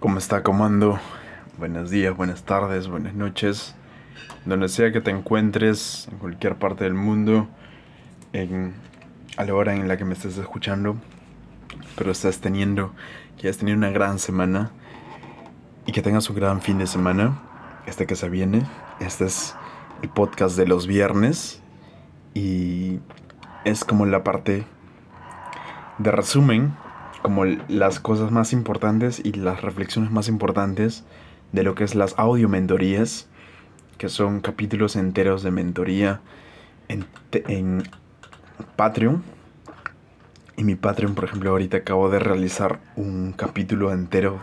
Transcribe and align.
¿Cómo 0.00 0.18
está 0.18 0.44
comando? 0.44 1.00
Buenos 1.58 1.90
días, 1.90 2.16
buenas 2.16 2.44
tardes, 2.44 2.86
buenas 2.86 3.14
noches. 3.14 3.74
Donde 4.44 4.68
sea 4.68 4.92
que 4.92 5.00
te 5.00 5.10
encuentres, 5.10 6.06
en 6.12 6.18
cualquier 6.18 6.54
parte 6.54 6.84
del 6.84 6.94
mundo, 6.94 7.48
en, 8.32 8.74
a 9.36 9.42
la 9.42 9.54
hora 9.56 9.74
en 9.74 9.88
la 9.88 9.96
que 9.96 10.04
me 10.04 10.14
estés 10.14 10.38
escuchando, 10.38 10.94
pero 11.96 12.12
estás 12.12 12.38
teniendo, 12.38 12.92
que 13.38 13.48
has 13.48 13.58
tenido 13.58 13.76
una 13.76 13.90
gran 13.90 14.20
semana 14.20 14.70
y 15.84 15.90
que 15.90 16.00
tengas 16.00 16.30
un 16.30 16.36
gran 16.36 16.60
fin 16.60 16.78
de 16.78 16.86
semana, 16.86 17.42
este 17.86 18.06
que 18.06 18.14
se 18.14 18.28
viene. 18.28 18.62
Este 19.00 19.24
es 19.24 19.56
el 20.02 20.10
podcast 20.10 20.56
de 20.56 20.68
los 20.68 20.86
viernes 20.86 21.60
y 22.34 23.00
es 23.64 23.84
como 23.84 24.06
la 24.06 24.22
parte 24.22 24.64
de 25.98 26.10
resumen 26.12 26.72
como 27.22 27.44
las 27.44 28.00
cosas 28.00 28.30
más 28.30 28.52
importantes 28.52 29.20
y 29.22 29.32
las 29.32 29.62
reflexiones 29.62 30.10
más 30.10 30.28
importantes 30.28 31.04
de 31.52 31.62
lo 31.62 31.74
que 31.74 31.84
es 31.84 31.94
las 31.94 32.14
audio 32.18 32.48
mentorías, 32.48 33.28
que 33.96 34.08
son 34.08 34.40
capítulos 34.40 34.96
enteros 34.96 35.42
de 35.42 35.50
mentoría 35.50 36.20
en, 36.88 37.06
en 37.32 37.82
Patreon. 38.76 39.22
Y 40.56 40.64
mi 40.64 40.74
Patreon, 40.74 41.14
por 41.14 41.24
ejemplo, 41.24 41.50
ahorita 41.50 41.78
acabo 41.78 42.10
de 42.10 42.18
realizar 42.18 42.80
un 42.96 43.32
capítulo 43.32 43.92
entero 43.92 44.40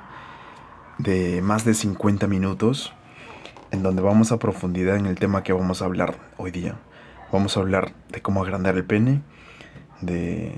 de 0.98 1.42
más 1.42 1.66
de 1.66 1.74
50 1.74 2.28
minutos, 2.28 2.94
en 3.72 3.84
donde 3.84 4.02
vamos 4.02 4.32
a 4.32 4.40
profundidad 4.40 4.96
en 4.96 5.06
el 5.06 5.18
tema 5.18 5.44
que 5.44 5.54
vamos 5.54 5.82
a 5.82 5.86
hablar 5.86 6.16
hoy 6.38 6.52
día. 6.52 6.76
Vamos 7.32 7.58
a 7.58 7.60
hablar 7.60 7.94
de 8.10 8.22
cómo 8.22 8.44
agrandar 8.44 8.76
el 8.76 8.86
pene, 8.86 9.22
de, 10.02 10.54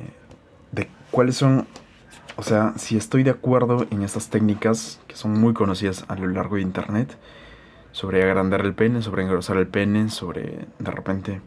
de 0.71 0.89
cuáles 1.09 1.37
son 1.37 1.65
o 2.35 2.43
sea, 2.43 2.73
si 2.77 2.97
estoy 2.97 3.23
de 3.23 3.31
acuerdo 3.31 3.87
en 3.89 4.03
estas 4.03 4.29
técnicas 4.29 4.99
que 5.07 5.15
son 5.15 5.39
muy 5.39 5.53
conocidas 5.53 6.05
a 6.07 6.15
lo 6.15 6.27
largo 6.27 6.57
de 6.57 6.61
internet, 6.61 7.17
sobre 7.91 8.23
agrandar 8.23 8.61
el 8.61 8.75
pene, 8.75 9.01
sobre 9.01 9.23
engrosar 9.23 9.57
el 9.57 9.67
pene, 9.67 10.09
sobre 10.09 10.67
de 10.77 10.91
repente 10.91 11.41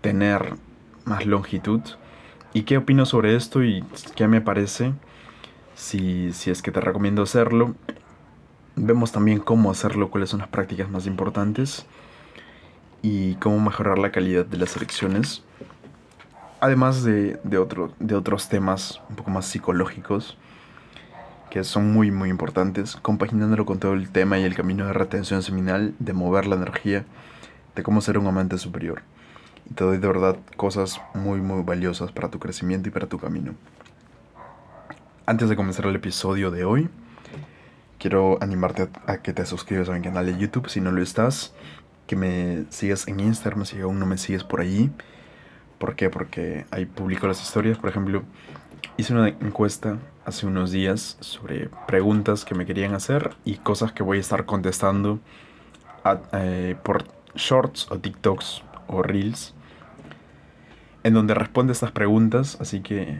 tener 0.00 0.54
más 1.04 1.26
longitud. 1.26 1.80
¿Y 2.52 2.62
qué 2.62 2.78
opino 2.78 3.04
sobre 3.04 3.36
esto 3.36 3.62
y 3.62 3.84
qué 4.14 4.26
me 4.26 4.40
parece? 4.40 4.94
Si, 5.74 6.32
si 6.32 6.50
es 6.50 6.62
que 6.62 6.70
te 6.70 6.80
recomiendo 6.80 7.22
hacerlo. 7.22 7.74
Vemos 8.76 9.12
también 9.12 9.38
cómo 9.38 9.70
hacerlo, 9.70 10.10
cuáles 10.10 10.30
son 10.30 10.40
las 10.40 10.48
prácticas 10.48 10.88
más 10.88 11.06
importantes 11.06 11.84
y 13.02 13.34
cómo 13.34 13.60
mejorar 13.60 13.98
la 13.98 14.12
calidad 14.12 14.46
de 14.46 14.56
las 14.56 14.76
elecciones 14.76 15.44
además 16.64 17.04
de, 17.04 17.38
de, 17.44 17.58
otros 17.58 18.48
temas 18.48 19.02
un 19.10 19.16
poco 19.16 19.30
más 19.30 19.44
psicológicos, 19.44 20.38
que 21.50 21.62
son 21.62 21.92
muy, 21.92 22.10
muy 22.10 22.30
importantes, 22.30 22.96
compaginándolo 22.96 23.66
con 23.66 23.78
todo 23.78 23.92
el 23.92 24.08
tema 24.08 24.38
y 24.38 24.44
el 24.44 24.54
camino 24.54 24.86
de 24.86 24.94
retención 24.94 25.42
seminal, 25.42 25.94
de 25.98 26.14
mover 26.14 26.46
la 26.46 26.56
energía, 26.56 27.04
de 27.76 27.82
cómo 27.82 28.00
ser 28.00 28.16
un 28.16 28.26
amante 28.28 28.56
superior. 28.56 29.02
Y 29.70 29.74
te 29.74 29.84
doy 29.84 29.98
de 29.98 30.06
verdad 30.06 30.38
cosas 30.56 31.02
muy, 31.12 31.42
muy 31.42 31.62
valiosas 31.64 32.12
para 32.12 32.30
tu 32.30 32.38
crecimiento 32.38 32.88
y 32.88 32.92
para 32.92 33.08
tu 33.08 33.18
camino. 33.18 33.52
Antes 35.26 35.50
de 35.50 35.56
comenzar 35.56 35.84
el 35.84 35.96
episodio 35.96 36.50
de 36.50 36.64
hoy, 36.64 36.88
quiero 37.98 38.38
animarte 38.42 38.88
a, 39.06 39.18
que 39.18 39.34
te 39.34 39.44
suscribas 39.44 39.90
a 39.90 39.92
mi 39.92 40.00
canal 40.00 40.24
de 40.24 40.38
YouTube 40.38 40.70
si 40.70 40.80
no 40.80 40.92
lo 40.92 41.02
estás, 41.02 41.52
que 42.06 42.16
me 42.16 42.64
sigas 42.70 43.06
en 43.06 43.20
Instagram 43.20 43.66
si 43.66 43.82
aún 43.82 43.98
no 43.98 44.06
me 44.06 44.16
sigues 44.16 44.44
por 44.44 44.62
allí 44.62 44.90
¿Por 45.84 45.96
qué? 45.96 46.08
Porque 46.08 46.64
ahí 46.70 46.86
publico 46.86 47.26
las 47.26 47.42
historias. 47.42 47.76
Por 47.76 47.90
ejemplo, 47.90 48.22
hice 48.96 49.12
una 49.12 49.28
encuesta 49.28 49.98
hace 50.24 50.46
unos 50.46 50.70
días 50.70 51.18
sobre 51.20 51.68
preguntas 51.86 52.46
que 52.46 52.54
me 52.54 52.64
querían 52.64 52.94
hacer 52.94 53.36
y 53.44 53.56
cosas 53.56 53.92
que 53.92 54.02
voy 54.02 54.16
a 54.16 54.20
estar 54.22 54.46
contestando 54.46 55.20
eh, 56.32 56.74
por 56.82 57.04
shorts 57.34 57.90
o 57.90 57.98
TikToks 57.98 58.62
o 58.86 59.02
reels. 59.02 59.54
En 61.02 61.12
donde 61.12 61.34
responde 61.34 61.74
estas 61.74 61.92
preguntas. 61.92 62.56
Así 62.62 62.80
que 62.80 63.18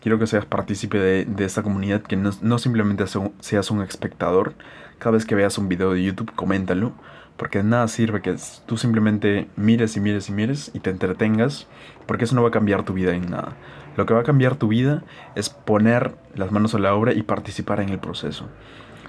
quiero 0.00 0.18
que 0.18 0.26
seas 0.26 0.46
partícipe 0.46 0.98
de, 0.98 1.44
esta 1.44 1.62
comunidad. 1.62 2.02
Que 2.02 2.16
no, 2.16 2.30
no 2.42 2.58
simplemente 2.58 3.04
seas 3.40 3.70
un 3.70 3.82
espectador. 3.82 4.54
Cada 4.98 5.12
vez 5.12 5.24
que 5.24 5.34
veas 5.34 5.58
un 5.58 5.68
video 5.68 5.92
de 5.92 6.02
YouTube, 6.02 6.32
coméntalo 6.34 6.92
porque 7.40 7.56
de 7.56 7.64
nada 7.64 7.88
sirve 7.88 8.20
que 8.20 8.36
tú 8.66 8.76
simplemente 8.76 9.48
mires 9.56 9.96
y 9.96 10.00
mires 10.00 10.28
y 10.28 10.32
mires 10.32 10.70
y 10.74 10.80
te 10.80 10.90
entretengas, 10.90 11.68
porque 12.04 12.24
eso 12.24 12.34
no 12.34 12.42
va 12.42 12.48
a 12.48 12.52
cambiar 12.52 12.84
tu 12.84 12.92
vida 12.92 13.14
en 13.14 13.30
nada. 13.30 13.56
Lo 13.96 14.04
que 14.04 14.12
va 14.12 14.20
a 14.20 14.24
cambiar 14.24 14.56
tu 14.56 14.68
vida 14.68 15.04
es 15.34 15.48
poner 15.48 16.16
las 16.34 16.52
manos 16.52 16.74
a 16.74 16.78
la 16.78 16.94
obra 16.94 17.14
y 17.14 17.22
participar 17.22 17.80
en 17.80 17.88
el 17.88 17.98
proceso. 17.98 18.50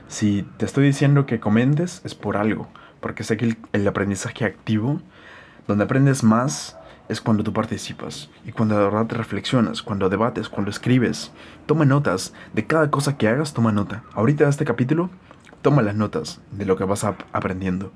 Si 0.07 0.47
te 0.55 0.65
estoy 0.65 0.85
diciendo 0.85 1.25
que 1.25 1.41
comentes, 1.41 1.99
es 2.05 2.15
por 2.15 2.37
algo, 2.37 2.69
porque 3.01 3.25
sé 3.25 3.35
que 3.35 3.57
el, 3.73 3.85
aprendizaje 3.85 4.45
activo, 4.45 5.01
donde 5.67 5.83
aprendes 5.83 6.23
más, 6.23 6.77
es 7.11 7.21
cuando 7.21 7.43
tú 7.43 7.53
participas 7.53 8.29
y 8.45 8.51
cuando 8.51 8.77
de 8.77 8.85
verdad 8.85 9.05
reflexionas, 9.09 9.81
cuando 9.81 10.09
debates, 10.09 10.49
cuando 10.49 10.71
escribes. 10.71 11.31
Toma 11.65 11.85
notas 11.85 12.33
de 12.53 12.65
cada 12.65 12.89
cosa 12.89 13.17
que 13.17 13.27
hagas, 13.27 13.53
toma 13.53 13.71
nota. 13.71 14.03
Ahorita 14.13 14.47
este 14.47 14.65
capítulo 14.65 15.09
Toma 15.61 15.83
las 15.83 15.95
notas 15.95 16.41
de 16.51 16.65
lo 16.65 16.75
que 16.75 16.85
vas 16.85 17.03
aprendiendo. 17.03 17.91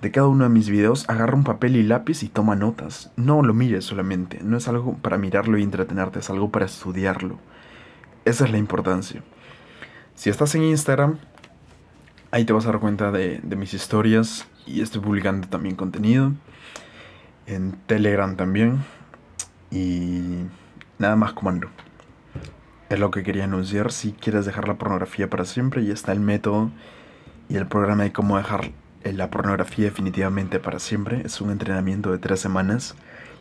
De 0.00 0.10
cada 0.10 0.26
uno 0.26 0.44
de 0.44 0.50
mis 0.50 0.70
videos, 0.70 1.04
agarra 1.08 1.36
un 1.36 1.44
papel 1.44 1.76
y 1.76 1.82
lápiz 1.82 2.22
y 2.22 2.28
toma 2.28 2.56
notas. 2.56 3.12
No 3.16 3.42
lo 3.42 3.52
mires 3.52 3.84
solamente. 3.84 4.40
No 4.42 4.56
es 4.56 4.68
algo 4.68 4.96
para 4.96 5.18
mirarlo 5.18 5.58
y 5.58 5.62
entretenerte, 5.62 6.20
es 6.20 6.30
algo 6.30 6.50
para 6.50 6.64
estudiarlo. 6.64 7.38
Esa 8.24 8.44
es 8.44 8.50
la 8.50 8.56
importancia. 8.56 9.22
Si 10.14 10.30
estás 10.30 10.54
en 10.54 10.62
Instagram, 10.62 11.18
ahí 12.30 12.46
te 12.46 12.54
vas 12.54 12.64
a 12.64 12.70
dar 12.70 12.80
cuenta 12.80 13.10
de, 13.10 13.40
de 13.42 13.56
mis 13.56 13.74
historias 13.74 14.46
y 14.66 14.80
estoy 14.80 15.02
publicando 15.02 15.46
también 15.48 15.76
contenido. 15.76 16.32
En 17.46 17.72
Telegram 17.86 18.36
también. 18.36 18.84
Y 19.70 20.44
nada 20.98 21.16
más 21.16 21.32
comando. 21.32 21.68
Es 22.88 22.98
lo 22.98 23.10
que 23.10 23.22
quería 23.22 23.44
anunciar. 23.44 23.92
Si 23.92 24.12
quieres 24.12 24.46
dejar 24.46 24.68
la 24.68 24.74
pornografía 24.74 25.28
para 25.28 25.44
siempre, 25.44 25.82
y 25.82 25.90
está 25.90 26.12
el 26.12 26.20
método 26.20 26.70
y 27.48 27.56
el 27.56 27.66
programa 27.66 28.04
de 28.04 28.12
cómo 28.12 28.36
dejar 28.36 28.70
la 29.02 29.30
pornografía 29.30 29.86
definitivamente 29.86 30.60
para 30.60 30.78
siempre. 30.78 31.22
Es 31.24 31.40
un 31.40 31.50
entrenamiento 31.50 32.10
de 32.10 32.18
tres 32.18 32.40
semanas 32.40 32.94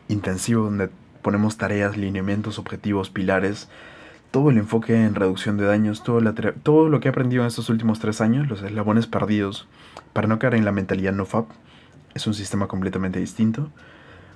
intensivo 0.10 0.66
donde 0.66 0.90
ponemos 1.22 1.58
tareas, 1.58 1.98
lineamientos, 1.98 2.60
objetivos, 2.60 3.10
pilares, 3.10 3.70
todo 4.32 4.50
el 4.50 4.58
enfoque 4.58 5.06
en 5.06 5.16
reducción 5.16 5.58
de 5.58 5.66
daños, 5.66 6.04
todo, 6.04 6.22
todo 6.64 6.90
lo 6.90 7.00
que 7.00 7.08
he 7.08 7.12
aprendido 7.12 7.44
en 7.44 7.48
estos 7.48 7.70
últimos 7.70 8.00
tres 8.00 8.20
años, 8.20 8.48
los 8.50 8.62
eslabones 8.62 9.08
perdidos, 9.08 9.68
para 10.12 10.28
no 10.28 10.40
caer 10.40 10.56
en 10.56 10.66
la 10.66 10.72
mentalidad 10.72 11.14
no 11.14 11.26
fab. 11.26 11.46
Es 12.14 12.28
un 12.28 12.34
sistema 12.34 12.68
completamente 12.68 13.20
distinto. 13.20 13.72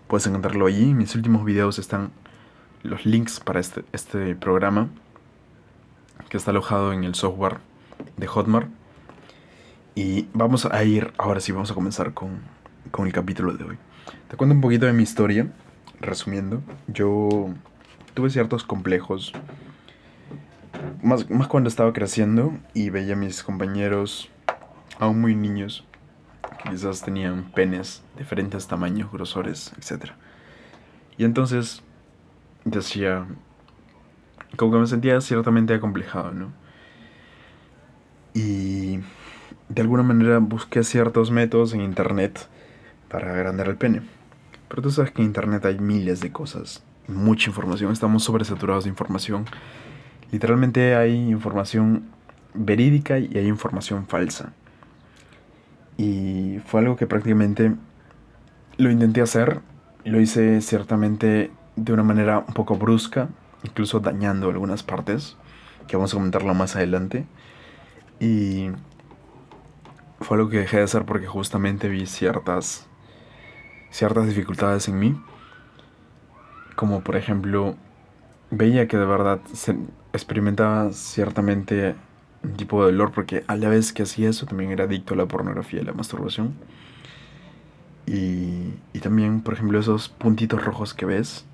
Puedes 0.08 0.26
encontrarlo 0.28 0.66
allí. 0.66 0.94
Mis 0.94 1.16
últimos 1.16 1.44
videos 1.44 1.80
están 1.80 2.12
los 2.84 3.06
links 3.06 3.40
para 3.40 3.60
este, 3.60 3.84
este 3.92 4.36
programa 4.36 4.90
que 6.30 6.38
está 6.38 6.52
alojado 6.52 6.94
en 6.94 7.04
el 7.04 7.16
software 7.16 7.58
de 8.16 8.28
Hotmart. 8.28 8.70
Y 9.96 10.28
vamos 10.34 10.66
a 10.66 10.84
ir, 10.84 11.12
ahora 11.18 11.40
sí, 11.40 11.52
vamos 11.52 11.72
a 11.72 11.74
comenzar 11.74 12.14
con, 12.14 12.40
con 12.92 13.08
el 13.08 13.14
capítulo 13.14 13.54
de 13.54 13.64
hoy. 13.64 13.78
Te 14.30 14.38
cuento 14.38 14.54
un 14.56 14.62
poquito 14.62 14.86
de 14.86 14.94
mi 14.94 15.04
historia, 15.04 15.52
resumiendo. 16.00 16.62
Yo 16.88 17.50
tuve 18.14 18.30
ciertos 18.30 18.64
complejos, 18.64 19.34
más, 21.02 21.30
más 21.30 21.48
cuando 21.48 21.68
estaba 21.68 21.94
creciendo 21.94 22.54
y 22.74 22.90
veía 22.90 23.14
a 23.14 23.18
mis 23.18 23.44
compañeros 23.44 24.30
aún 25.00 25.22
muy 25.22 25.36
niños, 25.36 25.87
quizás 26.64 27.02
tenían 27.02 27.52
penes 27.52 28.04
de 28.16 28.24
diferentes 28.24 28.68
tamaños, 28.68 29.12
grosores, 29.12 29.74
etc. 29.78 30.12
Y 31.18 31.26
entonces 31.26 31.82
decía, 32.66 33.26
como 34.56 34.72
que 34.74 34.80
me 34.80 34.88
sentía 34.88 35.20
ciertamente 35.22 35.74
acomplejado, 35.74 36.32
¿no? 36.32 36.52
Y 38.34 39.00
de 39.70 39.82
alguna 39.82 40.04
manera 40.04 40.40
busqué 40.40 40.84
ciertos 40.84 41.32
métodos 41.32 41.74
en 41.74 41.82
internet 41.82 42.48
para 43.10 43.34
agrandar 43.34 43.68
el 43.68 43.78
pene. 43.78 44.02
Pero 44.68 44.82
tú 44.82 44.92
sabes 44.92 45.12
que 45.12 45.22
en 45.22 45.28
internet 45.28 45.66
hay 45.66 45.80
miles 45.80 46.20
de 46.20 46.32
cosas, 46.32 46.84
mucha 47.08 47.50
información, 47.50 47.92
estamos 47.92 48.24
sobresaturados 48.24 48.84
de 48.84 48.90
información. 48.90 49.46
Literalmente 50.32 50.96
hay 50.96 51.16
información 51.16 52.04
verídica 52.54 53.18
y 53.18 53.38
hay 53.38 53.48
información 53.48 54.08
falsa. 54.08 54.54
Y 55.98 56.60
fue 56.66 56.82
algo 56.82 56.96
que 56.96 57.08
prácticamente 57.08 57.74
lo 58.78 58.92
intenté 58.92 59.22
hacer, 59.22 59.62
lo 60.06 60.22
hice 60.22 60.62
ciertamente 60.62 61.52
de 61.76 61.94
una 61.94 62.04
manera 62.04 62.40
un 62.40 62.54
poco 62.54 62.78
brusca, 62.78 63.30
incluso 63.64 64.00
dañando 64.00 64.50
algunas 64.50 64.84
partes, 64.84 65.38
que 65.88 65.98
vamos 65.98 66.14
a 66.14 66.18
comentarlo 66.18 66.54
más 66.54 66.76
adelante. 66.76 67.26
Y 68.20 68.70
fue 70.22 70.38
algo 70.38 70.50
que 70.50 70.60
dejé 70.60 70.78
de 70.78 70.84
hacer 70.84 71.06
porque 71.06 71.28
justamente 71.28 71.90
vi 71.90 72.06
ciertas 72.06 72.88
ciertas 73.90 74.28
dificultades 74.28 74.88
en 74.88 75.00
mí. 75.00 75.22
Como 76.76 77.02
por 77.02 77.16
ejemplo, 77.16 77.76
veía 78.52 78.88
que 78.88 78.98
de 78.98 79.06
verdad 79.06 79.40
se 79.54 79.76
experimentaba 80.14 80.92
ciertamente 80.92 81.96
tipo 82.54 82.86
de 82.86 82.92
dolor 82.92 83.12
porque 83.12 83.44
a 83.48 83.56
la 83.56 83.70
vez 83.70 83.94
que 83.94 84.04
hacía 84.04 84.30
eso 84.30 84.46
también 84.46 84.72
era 84.72 84.86
adicto 84.86 85.14
a 85.14 85.18
la 85.18 85.26
pornografía 85.26 85.82
y 85.82 85.86
la 85.86 85.94
masturbación. 85.94 86.56
Y, 88.06 88.74
y 88.94 89.00
también, 89.02 89.42
por 89.42 89.54
ejemplo, 89.54 89.80
esos 89.80 90.08
puntitos 90.10 90.64
rojos 90.64 90.94
que 90.94 91.06
ves, 91.06 91.46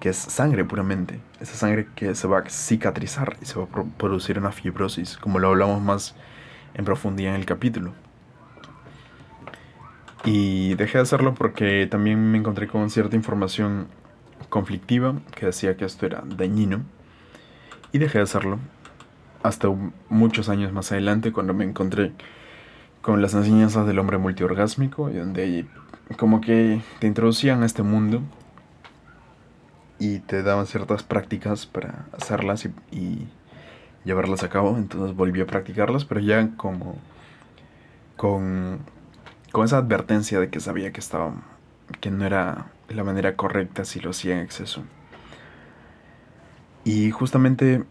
que 0.00 0.08
es 0.10 0.16
sangre 0.16 0.64
puramente. 0.64 1.20
Esa 1.40 1.54
sangre 1.54 1.88
que 1.94 2.14
se 2.14 2.26
va 2.26 2.38
a 2.38 2.48
cicatrizar 2.48 3.36
y 3.42 3.46
se 3.46 3.58
va 3.58 3.64
a 3.64 3.84
producir 3.98 4.38
una 4.38 4.52
fibrosis, 4.52 5.16
como 5.18 5.38
lo 5.38 5.48
hablamos 5.48 5.82
más 5.82 6.14
en 6.74 6.84
profundidad 6.84 7.34
en 7.34 7.40
el 7.40 7.46
capítulo. 7.46 7.92
Y 10.24 10.74
dejé 10.74 10.98
de 10.98 11.02
hacerlo 11.02 11.34
porque 11.34 11.86
también 11.86 12.30
me 12.30 12.38
encontré 12.38 12.66
con 12.66 12.88
cierta 12.88 13.14
información 13.14 13.88
conflictiva 14.48 15.16
que 15.34 15.46
decía 15.46 15.76
que 15.76 15.84
esto 15.84 16.06
era 16.06 16.22
dañino. 16.24 16.82
Y 17.92 17.98
dejé 17.98 18.18
de 18.18 18.24
hacerlo 18.24 18.58
hasta 19.44 19.68
muchos 20.08 20.48
años 20.48 20.72
más 20.72 20.90
adelante 20.90 21.30
cuando 21.30 21.52
me 21.52 21.64
encontré 21.64 22.12
con 23.02 23.20
las 23.20 23.34
enseñanzas 23.34 23.86
del 23.86 23.98
hombre 23.98 24.16
multiorgásmico 24.16 25.10
y 25.10 25.16
donde 25.16 25.66
como 26.16 26.40
que 26.40 26.80
te 26.98 27.06
introducían 27.06 27.62
a 27.62 27.66
este 27.66 27.82
mundo 27.82 28.22
y 29.98 30.20
te 30.20 30.42
daban 30.42 30.66
ciertas 30.66 31.02
prácticas 31.02 31.66
para 31.66 32.06
hacerlas 32.12 32.66
y, 32.90 33.28
llevarlas 34.04 34.42
a 34.42 34.48
cabo. 34.48 34.76
Entonces 34.76 35.16
volví 35.16 35.40
a 35.40 35.46
practicarlas, 35.46 36.04
pero 36.04 36.20
ya 36.20 36.56
como 36.56 36.96
con, 38.16 38.80
con 39.52 39.64
esa 39.64 39.78
advertencia 39.78 40.40
de 40.40 40.48
que 40.48 40.60
sabía 40.60 40.92
que 40.92 41.00
estaba 41.00 41.34
que 42.00 42.10
no 42.10 42.24
era 42.24 42.66
la 42.88 43.04
manera 43.04 43.36
correcta 43.36 43.84
si 43.84 44.00
lo 44.00 44.10
hacía 44.10 44.36
en 44.36 44.40
exceso. 44.40 44.82
Y 46.84 47.10
justamente 47.10 47.84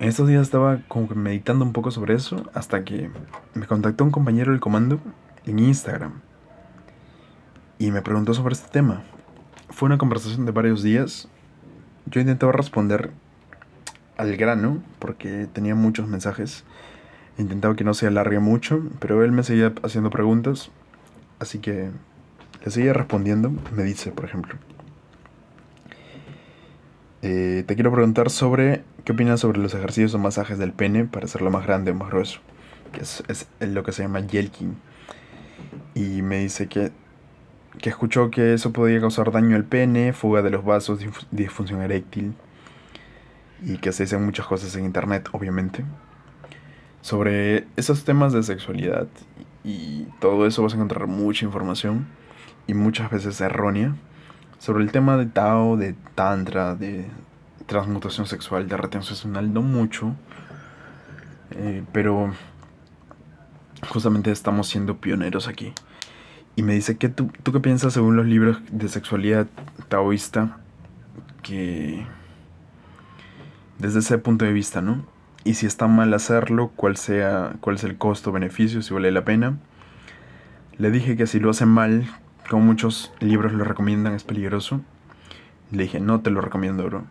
en 0.00 0.08
estos 0.08 0.26
días 0.26 0.42
estaba 0.42 0.80
como 0.88 1.08
que 1.08 1.14
meditando 1.14 1.62
un 1.62 1.74
poco 1.74 1.90
sobre 1.90 2.14
eso 2.14 2.50
hasta 2.54 2.84
que 2.84 3.10
me 3.52 3.66
contactó 3.66 4.02
un 4.02 4.10
compañero 4.10 4.50
del 4.50 4.60
comando 4.60 4.98
en 5.44 5.58
Instagram 5.58 6.22
y 7.78 7.90
me 7.90 8.00
preguntó 8.00 8.32
sobre 8.32 8.54
este 8.54 8.70
tema. 8.70 9.02
Fue 9.68 9.86
una 9.86 9.98
conversación 9.98 10.46
de 10.46 10.52
varios 10.52 10.82
días. 10.82 11.28
Yo 12.06 12.20
intentaba 12.20 12.50
responder 12.50 13.10
al 14.16 14.36
grano 14.38 14.82
porque 14.98 15.46
tenía 15.52 15.74
muchos 15.74 16.08
mensajes. 16.08 16.64
Intentaba 17.36 17.76
que 17.76 17.84
no 17.84 17.92
se 17.92 18.06
alargue 18.06 18.38
mucho, 18.38 18.82
pero 19.00 19.22
él 19.22 19.32
me 19.32 19.42
seguía 19.42 19.74
haciendo 19.82 20.08
preguntas, 20.08 20.70
así 21.38 21.58
que 21.58 21.90
le 22.64 22.70
seguía 22.70 22.94
respondiendo. 22.94 23.52
Me 23.76 23.82
dice, 23.82 24.12
por 24.12 24.24
ejemplo, 24.24 24.54
eh, 27.22 27.64
te 27.66 27.74
quiero 27.74 27.92
preguntar 27.92 28.30
sobre 28.30 28.82
qué 29.04 29.12
opinas 29.12 29.40
sobre 29.40 29.58
los 29.58 29.74
ejercicios 29.74 30.14
o 30.14 30.18
masajes 30.18 30.58
del 30.58 30.72
pene 30.72 31.04
para 31.04 31.26
hacerlo 31.26 31.50
más 31.50 31.66
grande 31.66 31.90
o 31.90 31.94
más 31.94 32.10
grueso, 32.10 32.40
que 32.92 33.00
es, 33.00 33.22
es 33.28 33.68
lo 33.68 33.82
que 33.82 33.92
se 33.92 34.02
llama 34.02 34.20
yelking. 34.20 34.76
Y 35.94 36.22
me 36.22 36.38
dice 36.38 36.68
que 36.68 36.92
que 37.78 37.88
escuchó 37.88 38.30
que 38.30 38.54
eso 38.54 38.72
podía 38.72 39.00
causar 39.00 39.30
daño 39.30 39.56
al 39.56 39.64
pene, 39.64 40.12
fuga 40.12 40.42
de 40.42 40.50
los 40.50 40.64
vasos, 40.64 41.00
disfunción 41.30 41.82
eréctil 41.82 42.34
y 43.62 43.78
que 43.78 43.92
se 43.92 44.04
dicen 44.04 44.24
muchas 44.24 44.46
cosas 44.46 44.74
en 44.76 44.84
internet, 44.84 45.28
obviamente. 45.32 45.84
Sobre 47.00 47.66
esos 47.76 48.04
temas 48.04 48.32
de 48.32 48.42
sexualidad 48.42 49.06
y 49.64 50.04
todo 50.20 50.46
eso 50.46 50.62
vas 50.62 50.72
a 50.72 50.76
encontrar 50.76 51.06
mucha 51.06 51.44
información 51.44 52.06
y 52.66 52.74
muchas 52.74 53.10
veces 53.10 53.40
errónea 53.40 53.94
sobre 54.60 54.84
el 54.84 54.92
tema 54.92 55.16
de 55.16 55.26
Tao, 55.26 55.76
de 55.76 55.94
Tantra, 56.14 56.76
de 56.76 57.06
transmutación 57.66 58.26
sexual, 58.26 58.68
de 58.68 58.76
retención 58.76 59.16
sexual, 59.16 59.52
no 59.52 59.62
mucho, 59.62 60.14
eh, 61.52 61.82
pero 61.92 62.32
justamente 63.88 64.30
estamos 64.30 64.68
siendo 64.68 64.98
pioneros 64.98 65.48
aquí. 65.48 65.72
Y 66.56 66.62
me 66.62 66.74
dice, 66.74 66.98
que 66.98 67.08
tú, 67.08 67.32
tú 67.42 67.52
qué 67.52 67.60
piensas 67.60 67.94
según 67.94 68.16
los 68.16 68.26
libros 68.26 68.58
de 68.70 68.88
sexualidad 68.88 69.46
taoísta? 69.88 70.58
Que 71.42 72.04
desde 73.78 74.00
ese 74.00 74.18
punto 74.18 74.44
de 74.44 74.52
vista, 74.52 74.82
¿no? 74.82 75.06
Y 75.42 75.54
si 75.54 75.64
está 75.64 75.86
mal 75.86 76.12
hacerlo, 76.12 76.70
cuál 76.76 76.98
sea, 76.98 77.54
cuál 77.60 77.76
es 77.76 77.84
el 77.84 77.96
costo-beneficio, 77.96 78.82
si 78.82 78.92
vale 78.92 79.10
la 79.10 79.24
pena. 79.24 79.58
Le 80.76 80.90
dije 80.90 81.16
que 81.16 81.26
si 81.26 81.40
lo 81.40 81.48
hace 81.48 81.64
mal, 81.64 82.06
como 82.50 82.64
muchos 82.64 83.12
libros 83.20 83.52
lo 83.52 83.62
recomiendan, 83.62 84.14
es 84.14 84.24
peligroso. 84.24 84.80
Le 85.70 85.84
dije, 85.84 86.00
no 86.00 86.20
te 86.20 86.30
lo 86.30 86.40
recomiendo, 86.40 86.84
bro. 86.84 87.04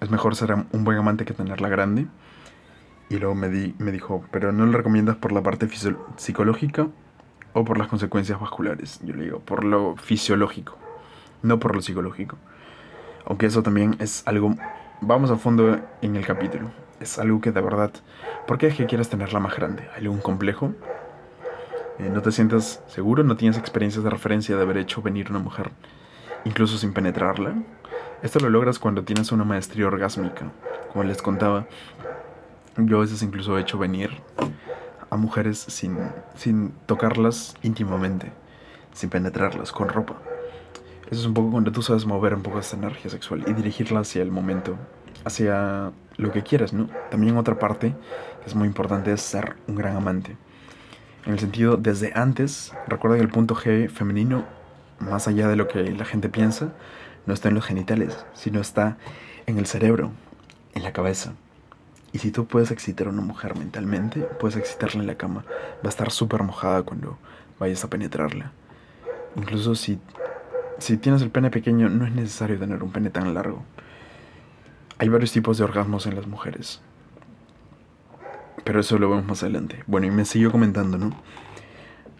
Es 0.00 0.10
mejor 0.10 0.34
ser 0.34 0.52
un 0.52 0.84
buen 0.84 0.98
amante 0.98 1.24
que 1.24 1.32
tenerla 1.32 1.68
grande. 1.68 2.08
Y 3.08 3.18
luego 3.18 3.36
me, 3.36 3.48
di, 3.48 3.76
me 3.78 3.92
dijo, 3.92 4.24
pero 4.32 4.50
no 4.50 4.66
lo 4.66 4.72
recomiendas 4.72 5.16
por 5.16 5.30
la 5.30 5.44
parte 5.44 5.68
psicológica 6.16 6.88
o 7.52 7.64
por 7.64 7.78
las 7.78 7.86
consecuencias 7.86 8.40
vasculares. 8.40 8.98
Yo 9.04 9.14
le 9.14 9.24
digo, 9.24 9.38
por 9.38 9.62
lo 9.62 9.94
fisiológico, 9.96 10.76
no 11.42 11.60
por 11.60 11.76
lo 11.76 11.82
psicológico. 11.82 12.36
Aunque 13.26 13.46
eso 13.46 13.62
también 13.62 13.94
es 14.00 14.26
algo, 14.26 14.56
vamos 15.00 15.30
a 15.30 15.36
fondo 15.36 15.78
en 16.02 16.16
el 16.16 16.26
capítulo, 16.26 16.68
es 16.98 17.16
algo 17.20 17.40
que 17.40 17.52
de 17.52 17.60
verdad, 17.60 17.92
¿por 18.46 18.58
qué 18.58 18.66
es 18.66 18.74
que 18.74 18.86
quieres 18.86 19.08
tenerla 19.08 19.38
más 19.38 19.54
grande? 19.54 19.88
¿Hay 19.94 20.02
algún 20.02 20.20
complejo? 20.20 20.74
Eh, 22.00 22.08
¿No 22.08 22.22
te 22.22 22.32
sientes 22.32 22.80
seguro? 22.86 23.22
¿No 23.24 23.36
tienes 23.36 23.58
experiencias 23.58 24.02
de 24.02 24.08
referencia 24.08 24.56
de 24.56 24.62
haber 24.62 24.78
hecho 24.78 25.02
venir 25.02 25.28
una 25.28 25.38
mujer 25.38 25.70
incluso 26.46 26.78
sin 26.78 26.94
penetrarla? 26.94 27.62
Esto 28.22 28.40
lo 28.40 28.48
logras 28.48 28.78
cuando 28.78 29.04
tienes 29.04 29.32
una 29.32 29.44
maestría 29.44 29.86
orgásmica. 29.86 30.50
Como 30.92 31.04
les 31.04 31.20
contaba, 31.20 31.66
yo 32.78 32.96
a 32.96 33.00
veces 33.00 33.22
incluso 33.22 33.58
he 33.58 33.60
hecho 33.60 33.76
venir 33.76 34.10
a 35.10 35.16
mujeres 35.16 35.58
sin, 35.58 35.98
sin 36.36 36.72
tocarlas 36.86 37.54
íntimamente, 37.62 38.32
sin 38.94 39.10
penetrarlas, 39.10 39.70
con 39.70 39.90
ropa. 39.90 40.14
Eso 41.10 41.20
es 41.20 41.26
un 41.26 41.34
poco 41.34 41.50
cuando 41.50 41.70
tú 41.70 41.82
sabes 41.82 42.06
mover 42.06 42.32
un 42.32 42.42
poco 42.42 42.60
esa 42.60 42.78
energía 42.78 43.10
sexual 43.10 43.44
y 43.46 43.52
dirigirla 43.52 44.00
hacia 44.00 44.22
el 44.22 44.30
momento, 44.30 44.78
hacia 45.26 45.92
lo 46.16 46.32
que 46.32 46.42
quieras, 46.42 46.72
¿no? 46.72 46.88
También 47.10 47.36
otra 47.36 47.58
parte 47.58 47.94
que 48.42 48.46
es 48.46 48.54
muy 48.54 48.68
importante 48.68 49.12
es 49.12 49.20
ser 49.20 49.56
un 49.66 49.74
gran 49.74 49.96
amante. 49.96 50.38
En 51.26 51.32
el 51.34 51.38
sentido, 51.38 51.76
desde 51.76 52.12
antes, 52.14 52.72
recuerda 52.88 53.16
que 53.16 53.22
el 53.22 53.28
punto 53.28 53.54
G 53.54 53.90
femenino, 53.90 54.46
más 54.98 55.28
allá 55.28 55.48
de 55.48 55.56
lo 55.56 55.68
que 55.68 55.90
la 55.92 56.04
gente 56.04 56.28
piensa, 56.28 56.72
no 57.26 57.34
está 57.34 57.48
en 57.48 57.54
los 57.54 57.64
genitales, 57.64 58.24
sino 58.34 58.60
está 58.60 58.96
en 59.46 59.58
el 59.58 59.66
cerebro, 59.66 60.12
en 60.74 60.82
la 60.82 60.92
cabeza. 60.92 61.34
Y 62.12 62.18
si 62.18 62.30
tú 62.30 62.46
puedes 62.46 62.70
excitar 62.70 63.06
a 63.06 63.10
una 63.10 63.22
mujer 63.22 63.56
mentalmente, 63.56 64.20
puedes 64.20 64.56
excitarla 64.56 65.02
en 65.02 65.06
la 65.06 65.16
cama. 65.16 65.44
Va 65.76 65.86
a 65.86 65.88
estar 65.88 66.10
súper 66.10 66.42
mojada 66.42 66.82
cuando 66.82 67.18
vayas 67.58 67.84
a 67.84 67.90
penetrarla. 67.90 68.52
Incluso 69.36 69.74
si, 69.74 70.00
si 70.78 70.96
tienes 70.96 71.22
el 71.22 71.30
pene 71.30 71.50
pequeño, 71.50 71.88
no 71.88 72.06
es 72.06 72.12
necesario 72.12 72.58
tener 72.58 72.82
un 72.82 72.90
pene 72.90 73.10
tan 73.10 73.32
largo. 73.34 73.62
Hay 74.98 75.08
varios 75.08 75.32
tipos 75.32 75.58
de 75.58 75.64
orgasmos 75.64 76.06
en 76.06 76.16
las 76.16 76.26
mujeres. 76.26 76.80
Pero 78.64 78.80
eso 78.80 78.98
lo 78.98 79.10
vemos 79.10 79.26
más 79.26 79.42
adelante. 79.42 79.82
Bueno, 79.86 80.06
y 80.06 80.10
me 80.10 80.24
siguió 80.24 80.50
comentando, 80.52 80.98
¿no? 80.98 81.14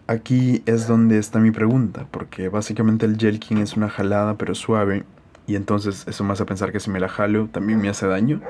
Aquí 0.07 0.63
es 0.65 0.87
donde 0.87 1.17
está 1.17 1.39
mi 1.39 1.51
pregunta, 1.51 2.07
porque 2.11 2.49
básicamente 2.49 3.05
el 3.05 3.17
jelking 3.17 3.59
es 3.59 3.77
una 3.77 3.89
jalada 3.89 4.37
pero 4.37 4.55
suave, 4.55 5.05
y 5.47 5.55
entonces 5.55 6.05
eso 6.07 6.23
me 6.23 6.33
hace 6.33 6.45
pensar 6.45 6.71
que 6.71 6.79
si 6.79 6.89
me 6.89 6.99
la 6.99 7.09
jalo 7.09 7.47
también 7.47 7.81
me 7.81 7.89
hace 7.89 8.07
daño. 8.07 8.41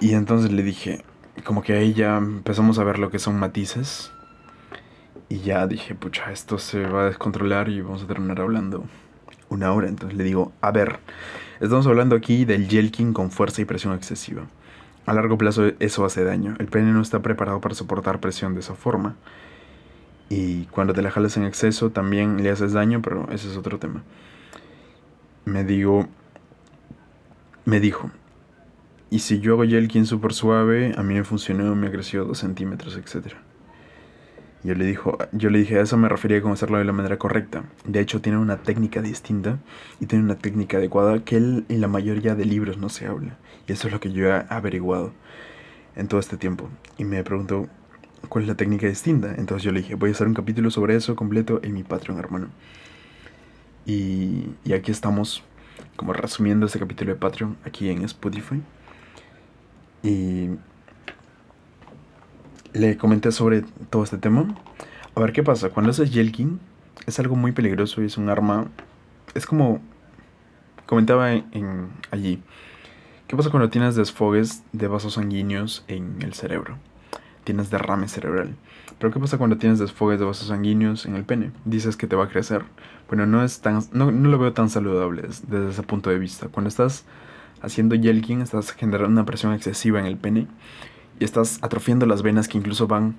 Y 0.00 0.14
entonces 0.14 0.52
le 0.52 0.62
dije, 0.62 1.04
como 1.44 1.62
que 1.62 1.74
ahí 1.74 1.94
ya 1.94 2.16
empezamos 2.16 2.78
a 2.78 2.84
ver 2.84 2.98
lo 2.98 3.10
que 3.10 3.18
son 3.18 3.38
matices. 3.38 4.10
Y 5.28 5.38
ya 5.38 5.66
dije, 5.66 5.94
pucha, 5.94 6.30
esto 6.32 6.58
se 6.58 6.86
va 6.86 7.02
a 7.02 7.06
descontrolar 7.06 7.68
y 7.68 7.80
vamos 7.80 8.02
a 8.02 8.06
terminar 8.06 8.40
hablando 8.40 8.84
una 9.48 9.72
hora. 9.72 9.88
Entonces 9.88 10.16
le 10.16 10.24
digo, 10.24 10.52
a 10.60 10.70
ver, 10.70 10.98
estamos 11.60 11.86
hablando 11.86 12.16
aquí 12.16 12.44
del 12.44 12.68
yelking 12.68 13.12
con 13.12 13.30
fuerza 13.30 13.62
y 13.62 13.64
presión 13.64 13.94
excesiva. 13.94 14.46
A 15.06 15.12
largo 15.12 15.36
plazo 15.36 15.72
eso 15.80 16.04
hace 16.04 16.24
daño. 16.24 16.54
El 16.58 16.66
pene 16.66 16.92
no 16.92 17.02
está 17.02 17.20
preparado 17.20 17.60
para 17.60 17.74
soportar 17.74 18.20
presión 18.20 18.54
de 18.54 18.60
esa 18.60 18.74
forma. 18.74 19.16
Y 20.28 20.64
cuando 20.66 20.94
te 20.94 21.02
la 21.02 21.10
jalas 21.10 21.36
en 21.36 21.44
exceso 21.44 21.90
también 21.90 22.42
le 22.42 22.50
haces 22.50 22.72
daño, 22.72 23.02
pero 23.02 23.28
ese 23.30 23.50
es 23.50 23.56
otro 23.56 23.78
tema. 23.78 24.02
Me 25.44 25.64
digo, 25.64 26.08
me 27.66 27.80
dijo, 27.80 28.10
y 29.10 29.18
si 29.18 29.40
yo 29.40 29.52
hago 29.52 29.64
Yelkin 29.64 30.06
súper 30.06 30.32
suave, 30.32 30.94
a 30.96 31.02
mí 31.02 31.14
me 31.14 31.24
funcionó, 31.24 31.74
me 31.76 31.90
creció 31.90 32.24
2 32.24 32.36
centímetros, 32.36 32.96
etc. 32.96 33.34
Yo 34.64 34.74
le, 34.74 34.86
dijo, 34.86 35.18
yo 35.32 35.50
le 35.50 35.58
dije, 35.58 35.78
a 35.78 35.82
eso 35.82 35.98
me 35.98 36.08
refería 36.08 36.40
con 36.40 36.50
hacerlo 36.50 36.78
de 36.78 36.84
la 36.84 36.92
manera 36.92 37.18
correcta. 37.18 37.64
De 37.84 38.00
hecho, 38.00 38.22
tiene 38.22 38.38
una 38.38 38.56
técnica 38.56 39.02
distinta 39.02 39.58
y 40.00 40.06
tiene 40.06 40.24
una 40.24 40.36
técnica 40.36 40.78
adecuada 40.78 41.22
que 41.22 41.36
él, 41.36 41.66
en 41.68 41.82
la 41.82 41.88
mayoría 41.88 42.34
de 42.34 42.46
libros 42.46 42.78
no 42.78 42.88
se 42.88 43.06
habla. 43.06 43.36
Y 43.68 43.72
eso 43.72 43.88
es 43.88 43.92
lo 43.92 44.00
que 44.00 44.10
yo 44.10 44.26
he 44.26 44.44
averiguado 44.48 45.12
en 45.96 46.08
todo 46.08 46.18
este 46.18 46.38
tiempo. 46.38 46.70
Y 46.96 47.04
me 47.04 47.22
preguntó, 47.22 47.68
¿cuál 48.30 48.44
es 48.44 48.48
la 48.48 48.54
técnica 48.54 48.86
distinta? 48.86 49.34
Entonces 49.36 49.64
yo 49.64 49.70
le 49.70 49.82
dije, 49.82 49.96
voy 49.96 50.08
a 50.08 50.12
hacer 50.12 50.26
un 50.26 50.34
capítulo 50.34 50.70
sobre 50.70 50.96
eso 50.96 51.14
completo 51.14 51.60
en 51.62 51.74
mi 51.74 51.82
Patreon, 51.82 52.18
hermano. 52.18 52.48
Y, 53.84 54.46
y 54.64 54.72
aquí 54.72 54.90
estamos, 54.90 55.42
como 55.96 56.14
resumiendo 56.14 56.64
este 56.64 56.78
capítulo 56.78 57.12
de 57.12 57.18
Patreon, 57.18 57.58
aquí 57.66 57.90
en 57.90 58.02
Spotify. 58.02 58.62
Y 60.02 60.48
le 62.74 62.98
comenté 62.98 63.32
sobre 63.32 63.62
todo 63.88 64.04
este 64.04 64.18
tema. 64.18 64.54
A 65.14 65.20
ver 65.20 65.32
qué 65.32 65.42
pasa. 65.42 65.70
Cuando 65.70 65.90
haces 65.90 66.10
Yelkin, 66.10 66.60
es 67.06 67.18
algo 67.18 67.36
muy 67.36 67.52
peligroso 67.52 68.02
y 68.02 68.06
es 68.06 68.18
un 68.18 68.28
arma. 68.28 68.66
Es 69.34 69.46
como. 69.46 69.80
Comentaba 70.84 71.32
en, 71.32 71.88
allí. 72.10 72.42
¿Qué 73.26 73.36
pasa 73.36 73.48
cuando 73.48 73.70
tienes 73.70 73.96
desfogues 73.96 74.64
de 74.72 74.86
vasos 74.86 75.14
sanguíneos 75.14 75.84
en 75.88 76.20
el 76.20 76.34
cerebro? 76.34 76.76
Tienes 77.44 77.70
derrame 77.70 78.06
cerebral. 78.08 78.54
Pero 78.98 79.12
¿qué 79.12 79.18
pasa 79.18 79.38
cuando 79.38 79.56
tienes 79.56 79.78
desfogues 79.78 80.18
de 80.18 80.26
vasos 80.26 80.48
sanguíneos 80.48 81.06
en 81.06 81.14
el 81.14 81.24
pene? 81.24 81.52
Dices 81.64 81.96
que 81.96 82.06
te 82.06 82.16
va 82.16 82.24
a 82.24 82.28
crecer. 82.28 82.64
Bueno, 83.08 83.24
no 83.24 83.42
es 83.42 83.60
tan. 83.60 83.80
No, 83.92 84.10
no 84.10 84.28
lo 84.28 84.38
veo 84.38 84.52
tan 84.52 84.68
saludable 84.68 85.22
desde 85.22 85.70
ese 85.70 85.82
punto 85.84 86.10
de 86.10 86.18
vista. 86.18 86.48
Cuando 86.48 86.68
estás 86.68 87.04
haciendo 87.62 87.94
Yelkin, 87.94 88.42
estás 88.42 88.72
generando 88.72 89.12
una 89.12 89.24
presión 89.24 89.54
excesiva 89.54 90.00
en 90.00 90.06
el 90.06 90.16
pene 90.16 90.48
y 91.18 91.24
estás 91.24 91.58
atrofiando 91.62 92.06
las 92.06 92.22
venas 92.22 92.48
que 92.48 92.58
incluso 92.58 92.86
van. 92.86 93.16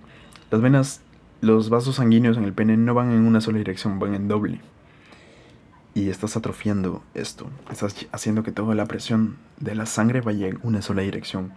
Las 0.52 0.62
venas, 0.62 1.02
los 1.42 1.70
vasos 1.70 1.96
sanguíneos 1.96 2.38
en 2.38 2.44
el 2.44 2.54
pene 2.54 2.78
no 2.78 2.94
van 2.94 3.12
en 3.12 3.26
una 3.26 3.42
sola 3.42 3.58
dirección, 3.58 4.00
van 4.00 4.16
en 4.16 4.28
doble. 4.28 4.62
Y 5.94 6.10
estás 6.10 6.36
atrofiando 6.36 7.04
esto. 7.14 7.50
Estás 7.72 8.06
haciendo 8.12 8.44
que 8.44 8.52
toda 8.52 8.76
la 8.76 8.86
presión 8.86 9.38
de 9.60 9.76
la 9.76 9.86
sangre 9.86 10.22
vaya 10.22 10.48
en 10.48 10.60
una 10.62 10.82
sola 10.82 11.04
dirección. 11.04 11.54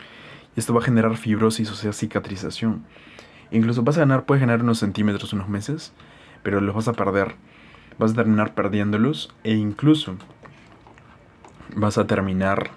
Y 0.54 0.60
esto 0.60 0.72
va 0.74 0.80
a 0.80 0.84
generar 0.84 1.16
fibrosis, 1.16 1.70
o 1.70 1.74
sea, 1.74 1.92
cicatrización. 1.92 2.84
Incluso 3.50 3.82
vas 3.82 3.96
a 3.96 4.00
ganar, 4.00 4.26
puedes 4.26 4.40
ganar 4.40 4.62
unos 4.62 4.78
centímetros, 4.78 5.32
unos 5.32 5.48
meses, 5.48 5.92
pero 6.42 6.60
los 6.60 6.74
vas 6.74 6.86
a 6.86 6.92
perder. 6.92 7.34
Vas 7.98 8.12
a 8.12 8.14
terminar 8.14 8.54
perdiéndolos 8.54 9.34
e 9.42 9.54
incluso 9.54 10.16
vas 11.74 11.98
a 11.98 12.06
terminar, 12.06 12.70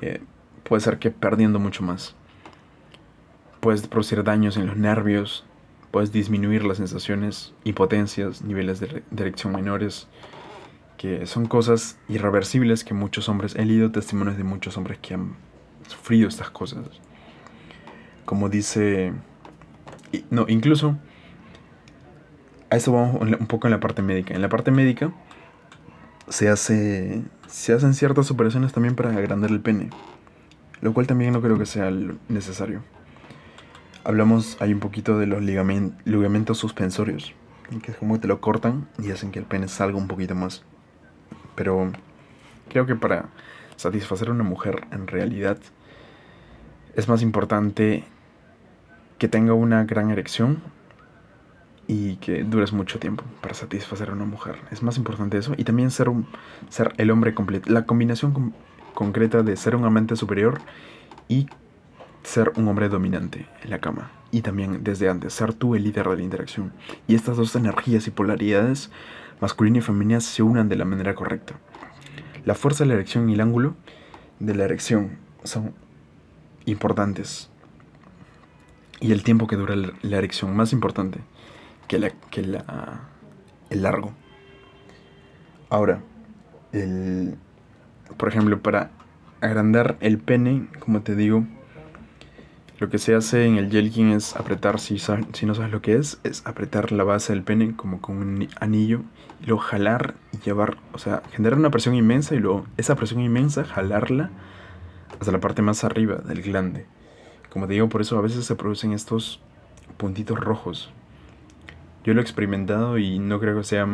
eh, 0.00 0.22
puede 0.62 0.80
ser 0.80 0.98
que 0.98 1.10
perdiendo 1.10 1.58
mucho 1.58 1.82
más 1.82 2.14
puedes 3.60 3.86
producir 3.86 4.24
daños 4.24 4.56
en 4.56 4.66
los 4.66 4.76
nervios, 4.76 5.44
puedes 5.90 6.12
disminuir 6.12 6.64
las 6.64 6.78
sensaciones, 6.78 7.52
impotencias, 7.64 8.42
niveles 8.42 8.80
de, 8.80 9.02
erección 9.16 9.52
menores, 9.52 10.08
que 10.96 11.26
son 11.26 11.46
cosas 11.46 11.98
irreversibles 12.08 12.84
que 12.84 12.94
muchos 12.94 13.28
hombres, 13.28 13.54
he 13.56 13.64
leído 13.64 13.90
testimonios 13.90 14.36
de 14.36 14.44
muchos 14.44 14.76
hombres 14.76 14.98
que 14.98 15.14
han 15.14 15.34
sufrido 15.88 16.28
estas 16.28 16.50
cosas. 16.50 16.86
Como 18.24 18.48
dice, 18.48 19.12
no, 20.30 20.46
incluso, 20.48 20.96
a 22.70 22.76
eso 22.76 22.92
vamos 22.92 23.20
un 23.20 23.46
poco 23.46 23.66
en 23.66 23.72
la 23.72 23.80
parte 23.80 24.02
médica. 24.02 24.34
En 24.34 24.42
la 24.42 24.48
parte 24.48 24.70
médica 24.70 25.12
se 26.28 26.48
hace, 26.48 27.22
se 27.48 27.72
hacen 27.72 27.94
ciertas 27.94 28.30
operaciones 28.30 28.72
también 28.72 28.94
para 28.94 29.10
agrandar 29.10 29.50
el 29.50 29.60
pene, 29.60 29.90
lo 30.80 30.92
cual 30.92 31.06
también 31.06 31.32
no 31.32 31.40
creo 31.40 31.58
que 31.58 31.66
sea 31.66 31.90
necesario 32.28 32.82
hablamos 34.10 34.60
ahí 34.60 34.72
un 34.72 34.80
poquito 34.80 35.18
de 35.18 35.26
los 35.26 35.40
ligamentos 35.40 36.58
suspensorios, 36.58 37.32
que 37.80 37.92
es 37.92 37.96
como 37.96 38.14
que 38.14 38.22
te 38.22 38.28
lo 38.28 38.40
cortan 38.40 38.88
y 38.98 39.12
hacen 39.12 39.30
que 39.30 39.38
el 39.38 39.44
pene 39.44 39.68
salga 39.68 39.96
un 39.96 40.08
poquito 40.08 40.34
más. 40.34 40.64
Pero 41.54 41.92
creo 42.68 42.86
que 42.86 42.96
para 42.96 43.28
satisfacer 43.76 44.28
a 44.28 44.32
una 44.32 44.42
mujer 44.42 44.86
en 44.90 45.06
realidad 45.06 45.58
es 46.96 47.08
más 47.08 47.22
importante 47.22 48.04
que 49.18 49.28
tenga 49.28 49.54
una 49.54 49.84
gran 49.84 50.10
erección 50.10 50.60
y 51.86 52.16
que 52.16 52.42
dures 52.42 52.72
mucho 52.72 52.98
tiempo 52.98 53.22
para 53.40 53.54
satisfacer 53.54 54.10
a 54.10 54.12
una 54.12 54.24
mujer. 54.24 54.56
Es 54.72 54.82
más 54.82 54.96
importante 54.96 55.38
eso 55.38 55.54
y 55.56 55.62
también 55.62 55.92
ser 55.92 56.08
un 56.08 56.26
ser 56.68 56.94
el 56.96 57.12
hombre 57.12 57.32
completo, 57.32 57.72
la 57.72 57.86
combinación 57.86 58.54
concreta 58.92 59.44
de 59.44 59.56
ser 59.56 59.76
un 59.76 59.84
amante 59.84 60.16
superior 60.16 60.60
y 61.28 61.46
ser 62.22 62.52
un 62.56 62.68
hombre 62.68 62.88
dominante 62.88 63.46
en 63.62 63.70
la 63.70 63.78
cama 63.78 64.10
y 64.30 64.42
también 64.42 64.84
desde 64.84 65.08
antes 65.08 65.32
ser 65.32 65.54
tú 65.54 65.74
el 65.74 65.84
líder 65.84 66.08
de 66.08 66.16
la 66.16 66.22
interacción. 66.22 66.72
Y 67.06 67.14
estas 67.14 67.36
dos 67.36 67.54
energías 67.56 68.06
y 68.06 68.10
polaridades, 68.10 68.90
masculina 69.40 69.78
y 69.78 69.82
femenina, 69.82 70.20
se 70.20 70.42
unan 70.42 70.68
de 70.68 70.76
la 70.76 70.84
manera 70.84 71.14
correcta. 71.14 71.54
La 72.44 72.54
fuerza 72.54 72.84
de 72.84 72.88
la 72.88 72.94
erección 72.94 73.28
y 73.28 73.34
el 73.34 73.40
ángulo 73.40 73.74
de 74.38 74.54
la 74.54 74.64
erección 74.64 75.18
son 75.44 75.74
importantes. 76.64 77.50
Y 79.00 79.12
el 79.12 79.22
tiempo 79.22 79.46
que 79.46 79.56
dura 79.56 79.74
la 79.76 80.16
erección, 80.16 80.54
más 80.54 80.72
importante 80.72 81.20
que, 81.88 81.98
la, 81.98 82.10
que 82.10 82.42
la, 82.42 83.00
el 83.70 83.82
largo. 83.82 84.12
Ahora, 85.70 86.02
el, 86.72 87.36
por 88.16 88.28
ejemplo, 88.28 88.60
para 88.60 88.90
agrandar 89.40 89.96
el 90.00 90.18
pene, 90.18 90.68
como 90.80 91.02
te 91.02 91.16
digo, 91.16 91.46
lo 92.80 92.88
que 92.88 92.96
se 92.96 93.14
hace 93.14 93.44
en 93.44 93.58
el 93.58 93.68
Yelkin 93.68 94.10
es 94.10 94.34
apretar, 94.36 94.80
si, 94.80 94.98
si 94.98 95.46
no 95.46 95.54
sabes 95.54 95.70
lo 95.70 95.82
que 95.82 95.96
es, 95.96 96.18
es 96.24 96.46
apretar 96.46 96.92
la 96.92 97.04
base 97.04 97.34
del 97.34 97.42
pene 97.42 97.76
como 97.76 98.00
con 98.00 98.16
un 98.16 98.48
anillo 98.58 99.02
y 99.42 99.46
luego 99.46 99.60
jalar 99.60 100.14
y 100.32 100.38
llevar, 100.38 100.78
o 100.94 100.98
sea, 100.98 101.22
generar 101.30 101.58
una 101.58 101.70
presión 101.70 101.94
inmensa 101.94 102.34
y 102.34 102.38
luego 102.38 102.64
esa 102.78 102.96
presión 102.96 103.20
inmensa 103.20 103.64
jalarla 103.64 104.30
hasta 105.20 105.30
la 105.30 105.40
parte 105.40 105.60
más 105.60 105.84
arriba 105.84 106.16
del 106.16 106.40
glande. 106.40 106.86
Como 107.50 107.66
te 107.66 107.74
digo, 107.74 107.90
por 107.90 108.00
eso 108.00 108.16
a 108.16 108.22
veces 108.22 108.46
se 108.46 108.56
producen 108.56 108.92
estos 108.92 109.42
puntitos 109.98 110.40
rojos. 110.40 110.90
Yo 112.02 112.14
lo 112.14 112.20
he 112.20 112.22
experimentado 112.22 112.96
y 112.96 113.18
no 113.18 113.40
creo 113.40 113.58
que 113.58 113.64
sea 113.64 113.86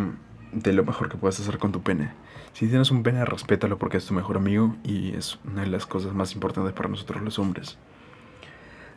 de 0.53 0.73
lo 0.73 0.85
mejor 0.85 1.09
que 1.09 1.17
puedas 1.17 1.41
hacer 1.41 1.59
con 1.59 1.73
tu 1.73 1.83
pene. 1.83 2.13
Si 2.53 2.69
tienes 2.69 2.93
un 2.93 3.03
pene, 3.03 3.25
respétalo 3.25 3.79
porque 3.79 3.97
es 3.97 4.07
tu 4.07 4.15
mejor 4.15 4.37
amigo 4.37 4.77
y 4.85 5.11
es 5.17 5.41
una 5.45 5.63
de 5.63 5.71
las 5.71 5.87
cosas 5.87 6.15
más 6.15 6.35
importantes 6.35 6.73
para 6.73 6.89
nosotros 6.89 7.21
los 7.23 7.41
hombres 7.41 7.79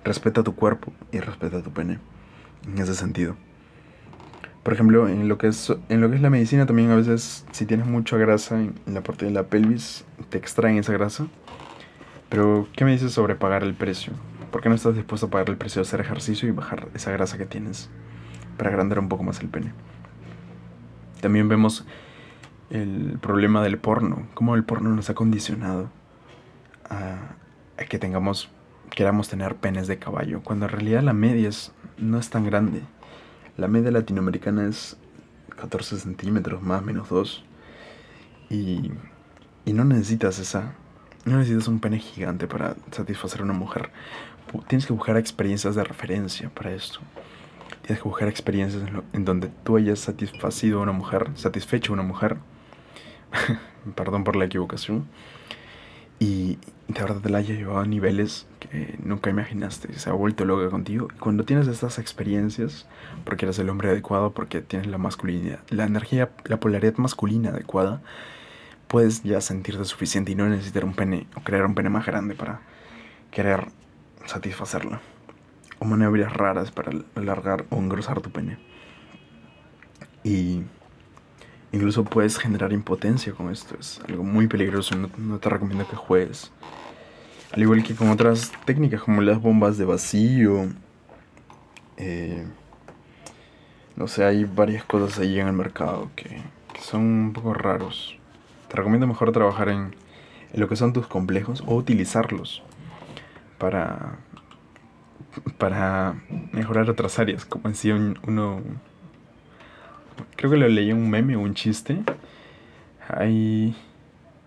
respeta 0.04 0.44
tu 0.44 0.56
cuerpo 0.56 0.92
y 1.12 1.20
respeta 1.20 1.62
tu 1.62 1.72
pene. 1.72 2.00
En 2.66 2.78
ese 2.78 2.94
sentido. 2.94 3.36
Por 4.64 4.74
ejemplo, 4.74 5.08
en 5.08 5.28
lo 5.30 5.38
que 5.38 5.48
es, 5.48 5.74
en 5.88 6.02
lo 6.02 6.10
que 6.10 6.18
es 6.18 6.22
la 6.22 6.30
medicina 6.30 6.66
también 6.66 6.92
a 6.92 6.96
veces 6.96 7.46
si 7.52 7.66
tienes 7.66 7.88
mucha 7.88 8.18
grasa 8.18 8.60
en, 8.60 8.76
la 8.86 9.02
parte 9.02 9.26
de 9.26 9.32
la 9.32 9.44
pelvis, 9.44 10.06
te 10.30 10.38
extraen 10.38 10.78
esa 10.78 10.94
grasa. 10.94 11.28
Pero, 12.30 12.68
¿qué 12.76 12.86
me 12.86 12.92
dices 12.92 13.14
sobre 13.14 13.36
pagar 13.36 13.64
el 13.64 13.74
precio? 13.74 14.14
¿Por 14.52 14.62
qué 14.62 14.70
no 14.70 14.76
estás 14.76 14.96
dispuesto 14.96 15.28
a 15.28 15.30
pagar 15.30 15.50
el 15.50 15.58
precio 15.58 15.82
de 15.82 15.88
hacer 15.88 16.02
ejercicio 16.02 16.48
y 16.48 16.52
bajar 16.52 16.90
esa 16.94 17.12
grasa 17.12 17.38
que 17.38 17.46
tienes 17.46 17.90
para 18.58 18.70
agrandar 18.70 19.00
un 19.00 19.10
poco 19.10 19.24
más 19.24 19.40
el 19.40 19.48
pene? 19.48 19.72
También 21.22 21.48
vemos 21.48 21.86
el 22.70 23.18
problema 23.22 23.64
del 23.64 23.78
porno, 23.80 24.28
cómo 24.34 24.56
el 24.56 24.64
porno 24.64 24.90
nos 24.92 25.10
ha 25.10 25.16
condicionado 25.16 25.90
a 26.90 27.36
que 27.88 27.98
tengamos 27.98 28.52
queramos 28.90 29.30
tener 29.30 29.56
penes 29.56 29.88
de 29.88 29.98
caballo, 30.00 30.42
cuando 30.44 30.66
en 30.66 30.72
realidad 30.72 31.02
la 31.04 31.14
media 31.14 31.50
no 31.98 32.20
es 32.20 32.30
tan 32.30 32.46
grande. 32.46 32.82
La 33.58 33.68
media 33.68 33.92
latinoamericana 33.92 34.68
es 34.68 34.98
14 35.60 36.00
centímetros, 36.00 36.62
más 36.62 36.84
menos 36.84 37.10
2. 37.10 37.44
Y, 38.50 38.92
y 39.66 39.74
no 39.74 39.84
necesitas 39.84 40.40
esa. 40.40 40.74
No 41.26 41.38
necesitas 41.38 41.68
un 41.68 41.80
pene 41.80 42.00
gigante 42.00 42.48
para 42.48 42.76
satisfacer 42.92 43.42
a 43.42 43.44
una 43.44 43.54
mujer. 43.54 43.92
Tienes 44.68 44.86
que 44.86 44.94
buscar 44.94 45.18
experiencias 45.18 45.76
de 45.76 45.84
referencia 45.84 46.50
para 46.50 46.72
esto. 46.72 47.00
Tienes 47.82 48.02
que 48.02 48.10
buscar 48.10 48.28
experiencias 48.28 48.84
en, 48.84 49.04
en 49.14 49.26
donde 49.26 49.50
tú 49.64 49.78
hayas 49.78 50.00
satisfacido 50.00 50.80
a 50.80 50.84
una 50.84 50.92
mujer, 50.92 51.30
satisfecho 51.36 51.92
a 51.92 51.96
una 51.96 52.04
mujer. 52.04 52.38
Perdón 53.96 54.24
por 54.24 54.36
la 54.36 54.46
equivocación 54.46 55.08
y 56.20 56.58
de 56.88 57.02
verdad 57.02 57.22
te 57.22 57.30
la 57.30 57.40
haya 57.40 57.56
llevado 57.56 57.80
a 57.80 57.86
niveles 57.86 58.46
que 58.70 58.98
nunca 59.04 59.30
imaginaste, 59.30 59.98
se 59.98 60.10
ha 60.10 60.14
vuelto 60.14 60.46
loca 60.46 60.70
contigo. 60.70 61.08
Cuando 61.20 61.44
tienes 61.44 61.68
estas 61.68 62.00
experiencias, 62.00 62.88
porque 63.26 63.46
eres 63.46 63.60
el 63.60 63.70
hombre 63.70 63.90
adecuado, 63.90 64.32
porque 64.32 64.62
tienes 64.62 64.88
la 64.88 64.98
masculinidad, 64.98 65.60
la 65.70 65.86
energía, 65.86 66.30
la 66.46 66.60
polaridad 66.60 66.98
masculina 66.98 67.50
adecuada, 67.50 68.02
puedes 68.88 69.24
ya 69.24 69.42
sentirte 69.42 69.86
suficiente 69.86 70.32
y 70.32 70.36
no 70.36 70.48
necesitar 70.48 70.86
un 70.86 70.94
pene 70.94 71.28
o 71.36 71.42
crear 71.42 71.66
un 71.66 71.76
pene 71.76 71.90
más 71.90 72.06
grande 72.06 72.36
para 72.36 72.62
querer 73.32 73.68
satisfacerla. 74.26 75.02
O 75.80 75.86
maniobras 75.86 76.34
raras 76.34 76.72
para 76.72 76.92
alargar 77.16 77.66
o 77.70 77.78
engrosar 77.78 78.22
tu 78.22 78.32
pene. 78.32 78.58
Y 80.24 80.64
Incluso 81.72 82.04
puedes 82.04 82.38
generar 82.38 82.74
impotencia 82.74 83.34
con 83.34 83.52
esto. 83.52 83.76
Es 83.80 84.02
algo 84.08 84.24
muy 84.24 84.48
peligroso. 84.48 84.96
No, 84.96 85.38
te 85.38 85.50
recomiendo 85.50 85.88
que 85.88 85.96
juegues. 85.96 86.52
Al 87.52 87.64
igual 87.64 87.84
que 87.84 87.96
con 87.96 88.10
otras 88.10 88.52
técnicas 88.66 89.02
como 89.02 89.22
las 89.22 89.42
bombas 89.42 89.78
de 89.78 89.86
vacío. 89.86 90.68
Eh, 91.98 92.46
no 93.96 94.08
sé, 94.08 94.24
hay 94.24 94.46
varias 94.46 94.84
cosas 94.84 95.20
ahí 95.20 95.40
en 95.40 95.48
el 95.48 95.54
mercado 95.54 96.10
que, 96.16 96.42
son 96.80 97.02
un 97.02 97.34
poco 97.34 97.54
raros. 97.54 98.18
Te 98.68 98.78
recomiendo 98.78 99.08
mejor 99.08 99.32
trabajar 99.32 99.70
en, 99.70 99.96
lo 100.54 100.70
que 100.70 100.76
son 100.76 100.94
tus 100.94 101.08
complejos 101.08 101.64
o 101.66 101.76
utilizarlos 101.76 102.62
para, 103.58 104.20
para 105.58 106.22
mejorar 106.52 106.90
otras 106.90 107.18
áreas. 107.18 107.46
Como 107.46 107.68
decía 107.68 107.96
uno 107.96 108.62
creo 110.36 110.52
que 110.52 110.58
lo 110.58 110.68
leí 110.68 110.92
en 110.92 110.98
un 110.98 111.10
meme 111.10 111.36
o 111.36 111.42
un 111.42 111.56
chiste. 111.56 112.04
Hay, 113.08 113.76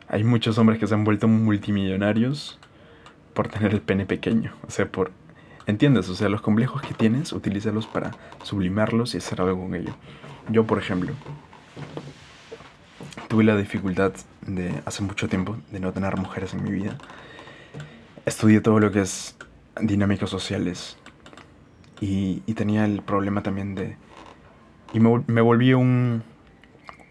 hay 0.09 0.23
muchos 0.23 0.57
hombres 0.57 0.79
que 0.79 0.87
se 0.87 0.95
han 0.95 1.05
vuelto 1.05 1.27
multimillonarios 1.27 2.61
por 3.35 3.49
tener 3.49 3.73
el 3.73 3.81
pene 3.81 4.07
pequeño. 4.07 4.53
O 4.67 4.71
sea, 4.71 4.87
por 4.91 5.11
entiendes, 5.67 6.09
o 6.09 6.15
sea, 6.15 6.29
los 6.29 6.41
complejos 6.41 6.83
que 6.83 6.95
tienes, 6.95 7.33
utilízalos 7.33 7.87
para 7.87 8.13
sublimarlos 8.43 9.15
y 9.15 9.19
hacer 9.19 9.41
algo 9.41 9.61
con 9.61 9.75
ello. 9.75 9.95
Yo, 10.49 10.67
por 10.67 10.79
ejemplo, 10.79 11.13
tuve 13.29 13.45
la 13.45 13.57
dificultad 13.57 14.13
de 14.47 14.83
hace 14.85 15.03
mucho 15.03 15.29
tiempo 15.29 15.57
de 15.71 15.81
no 15.81 15.93
tener 15.93 16.17
mujeres 16.17 16.55
en 16.55 16.65
mi 16.65 16.71
vida. 16.71 16.99
Estudié 18.27 18.61
todo 18.61 18.79
lo 18.79 18.91
que 18.91 19.03
es 19.03 19.37
dinámicas 19.81 20.31
sociales 20.31 20.99
y, 22.01 22.41
tenía 22.55 22.85
el 22.85 23.03
problema 23.03 23.43
también 23.43 23.75
de... 23.75 23.97
Y 24.93 25.01
me, 25.01 25.23
me 25.27 25.41
volví 25.41 25.73
un, 25.73 26.23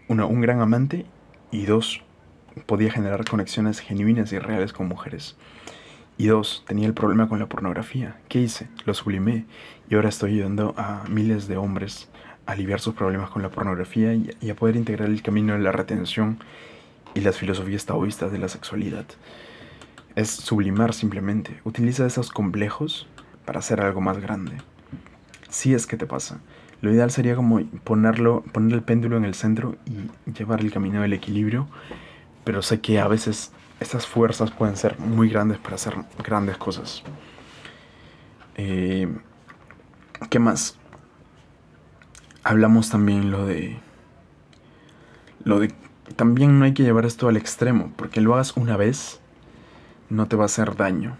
un 0.08 0.40
gran 0.40 0.60
amante 0.60 1.06
y 1.50 1.64
dos, 1.64 2.02
podía 2.66 2.92
generar 2.92 3.24
conexiones 3.24 3.80
genuinas 3.80 4.32
y 4.32 4.38
reales 4.38 4.72
con 4.72 4.86
mujeres. 4.88 5.36
Y 6.22 6.28
dos, 6.28 6.62
tenía 6.68 6.86
el 6.86 6.94
problema 6.94 7.28
con 7.28 7.40
la 7.40 7.48
pornografía. 7.48 8.16
¿Qué 8.28 8.40
hice? 8.40 8.68
Lo 8.84 8.94
sublimé 8.94 9.44
y 9.90 9.96
ahora 9.96 10.08
estoy 10.08 10.34
ayudando 10.34 10.72
a 10.76 11.02
miles 11.08 11.48
de 11.48 11.56
hombres 11.56 12.08
a 12.46 12.52
aliviar 12.52 12.78
sus 12.78 12.94
problemas 12.94 13.28
con 13.28 13.42
la 13.42 13.48
pornografía 13.48 14.14
y, 14.14 14.48
a 14.48 14.54
poder 14.54 14.76
integrar 14.76 15.08
el 15.08 15.20
camino 15.20 15.54
de 15.54 15.58
la 15.58 15.72
retención 15.72 16.38
y 17.14 17.22
las 17.22 17.38
filosofías 17.38 17.86
taoístas 17.86 18.30
de 18.30 18.38
la 18.38 18.46
sexualidad. 18.46 19.04
Es 20.14 20.30
sublimar 20.30 20.94
simplemente. 20.94 21.60
Utiliza 21.64 22.06
esos 22.06 22.30
complejos 22.30 23.08
para 23.44 23.58
hacer 23.58 23.80
algo 23.80 24.00
más 24.00 24.18
grande. 24.18 24.58
Si 25.48 25.74
es 25.74 25.88
que 25.88 25.96
te 25.96 26.06
pasa. 26.06 26.38
Lo 26.82 26.92
ideal 26.92 27.10
sería 27.10 27.34
como 27.34 27.66
ponerlo, 27.82 28.44
poner 28.52 28.74
el 28.74 28.84
péndulo 28.84 29.16
en 29.16 29.24
el 29.24 29.34
centro 29.34 29.74
y 29.86 30.30
llevar 30.30 30.60
el 30.60 30.70
camino 30.70 31.02
del 31.02 31.14
equilibrio. 31.14 31.66
Pero 32.44 32.62
sé 32.62 32.80
que 32.80 33.00
a 33.00 33.08
veces 33.08 33.50
estas 33.82 34.06
fuerzas 34.06 34.50
pueden 34.50 34.76
ser 34.76 34.98
muy 34.98 35.28
grandes 35.28 35.58
para 35.58 35.74
hacer 35.74 35.94
grandes 36.24 36.56
cosas. 36.56 37.02
Eh, 38.54 39.08
¿Qué 40.30 40.38
más? 40.38 40.78
Hablamos 42.44 42.90
también 42.90 43.30
lo 43.30 43.46
de... 43.46 43.78
Lo 45.44 45.58
de... 45.58 45.74
También 46.16 46.58
no 46.58 46.64
hay 46.64 46.74
que 46.74 46.82
llevar 46.82 47.04
esto 47.04 47.28
al 47.28 47.36
extremo, 47.36 47.92
porque 47.96 48.20
lo 48.20 48.34
hagas 48.34 48.56
una 48.56 48.76
vez, 48.76 49.20
no 50.10 50.26
te 50.26 50.36
va 50.36 50.44
a 50.44 50.46
hacer 50.46 50.76
daño. 50.76 51.16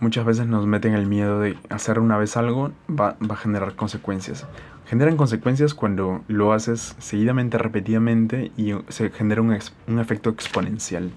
Muchas 0.00 0.24
veces 0.24 0.46
nos 0.46 0.66
meten 0.66 0.94
el 0.94 1.06
miedo 1.06 1.38
de 1.38 1.56
hacer 1.68 2.00
una 2.00 2.16
vez 2.16 2.36
algo 2.36 2.72
va, 2.88 3.16
va 3.20 3.34
a 3.34 3.38
generar 3.38 3.76
consecuencias 3.76 4.46
generan 4.92 5.16
consecuencias 5.16 5.72
cuando 5.72 6.22
lo 6.28 6.52
haces 6.52 6.94
seguidamente, 6.98 7.56
repetidamente 7.56 8.52
y 8.58 8.74
se 8.88 9.08
genera 9.08 9.40
un, 9.40 9.58
un 9.86 9.98
efecto 9.98 10.28
exponencial. 10.28 11.10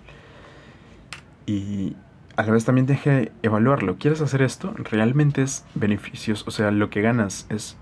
Y 1.46 1.98
a 2.38 2.44
la 2.44 2.54
vez 2.54 2.64
también 2.64 2.86
tienes 2.86 3.04
que 3.04 3.34
evaluarlo. 3.44 3.98
¿Quieres 3.98 4.22
hacer 4.22 4.44
esto? 4.44 4.74
¿Realmente 4.78 5.42
es 5.42 5.66
beneficioso? 5.76 6.46
O 6.48 6.52
sea, 6.52 6.72
lo 6.72 6.90
que 6.90 7.02
ganas 7.02 7.48
es 7.50 7.76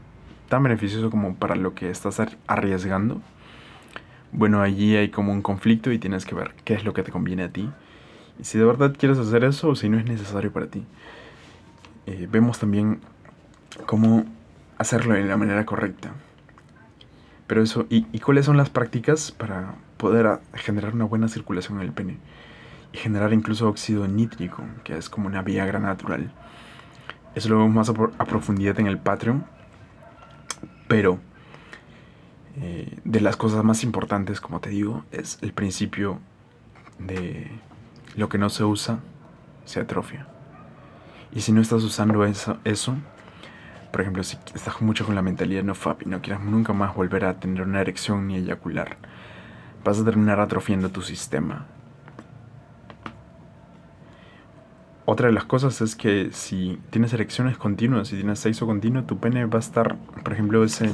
tan 0.49 0.63
beneficioso 0.63 1.11
como 1.11 1.35
para 1.35 1.53
lo 1.53 1.75
que 1.75 1.91
estás 1.91 2.19
arriesgando. 2.47 3.21
Bueno, 4.31 4.63
allí 4.63 4.95
hay 4.95 5.09
como 5.09 5.31
un 5.31 5.43
conflicto 5.43 5.91
y 5.91 5.99
tienes 5.99 6.25
que 6.25 6.33
ver 6.33 6.55
qué 6.63 6.73
es 6.73 6.85
lo 6.85 6.95
que 6.95 7.03
te 7.03 7.11
conviene 7.11 7.43
a 7.43 7.49
ti. 7.49 7.69
Y 8.39 8.45
si 8.45 8.57
de 8.57 8.65
verdad 8.65 8.95
quieres 8.97 9.19
hacer 9.19 9.43
eso 9.43 9.69
o 9.69 9.75
si 9.75 9.89
no 9.89 9.99
es 9.99 10.05
necesario 10.05 10.51
para 10.51 10.65
ti. 10.65 10.83
Eh, 12.07 12.27
vemos 12.31 12.57
también 12.57 12.99
cómo 13.85 14.25
hacerlo 14.77 15.13
de 15.13 15.23
la 15.23 15.37
manera 15.37 15.65
correcta. 15.65 16.11
Pero 17.47 17.61
eso, 17.61 17.85
¿y, 17.89 18.19
cuáles 18.19 18.45
son 18.45 18.57
las 18.57 18.69
prácticas 18.69 19.31
para 19.31 19.75
poder 19.97 20.39
generar 20.53 20.93
una 20.93 21.05
buena 21.05 21.27
circulación 21.27 21.79
en 21.79 21.85
el 21.85 21.91
pene? 21.91 22.17
Y 22.93 22.97
generar 22.97 23.33
incluso 23.33 23.67
óxido 23.67 24.07
nítrico, 24.07 24.63
que 24.83 24.97
es 24.97 25.09
como 25.09 25.27
una 25.27 25.41
Viagra 25.41 25.79
natural. 25.79 26.31
Eso 27.35 27.49
lo 27.49 27.57
vemos 27.57 27.73
más 27.73 27.89
a, 27.89 28.25
profundidad 28.25 28.79
en 28.79 28.87
el 28.87 28.97
Patreon. 28.97 29.45
Pero 30.87 31.19
eh, 32.57 32.99
de 33.03 33.21
las 33.21 33.35
cosas 33.35 33.63
más 33.63 33.83
importantes, 33.83 34.39
como 34.39 34.59
te 34.59 34.69
digo, 34.69 35.03
es 35.11 35.39
el 35.41 35.53
principio 35.53 36.19
de 36.99 37.51
lo 38.15 38.29
que 38.29 38.37
no 38.37 38.49
se 38.49 38.63
usa, 38.63 38.99
se 39.65 39.79
atrofia. 39.79 40.27
Y 41.33 41.41
si 41.41 41.51
no 41.51 41.61
estás 41.61 41.83
usando 41.83 42.23
eso 42.25 42.97
por 43.93 44.01
ejemplo, 44.01 44.23
si 44.23 44.37
estás 44.55 44.81
mucho 44.81 45.05
con 45.05 45.13
la 45.13 45.21
mentalidad 45.21 45.61
no 45.61 45.75
FAP 45.75 46.01
y 46.01 46.05
no 46.07 46.19
quieres 46.19 46.43
nunca 46.43 46.73
más 46.73 46.95
volver 46.95 47.25
a 47.25 47.39
tener 47.39 47.61
una 47.61 47.79
erección 47.79 48.27
ni 48.27 48.37
eyacular, 48.37 48.97
vas 49.85 49.99
a 49.99 50.03
terminar 50.03 50.39
atrofiando 50.39 50.89
tu 50.89 51.03
sistema. 51.03 51.67
Otra 55.05 55.27
de 55.27 55.33
las 55.33 55.43
cosas 55.43 55.79
es 55.81 55.95
que 55.95 56.29
si 56.31 56.79
tienes 56.89 57.13
erecciones 57.13 57.55
continuas, 57.55 58.07
si 58.07 58.15
tienes 58.15 58.39
sexo 58.39 58.65
continuo, 58.65 59.03
tu 59.03 59.19
pene 59.19 59.45
va 59.45 59.57
a 59.57 59.59
estar, 59.59 59.95
por 60.23 60.33
ejemplo, 60.33 60.63
ese 60.63 60.91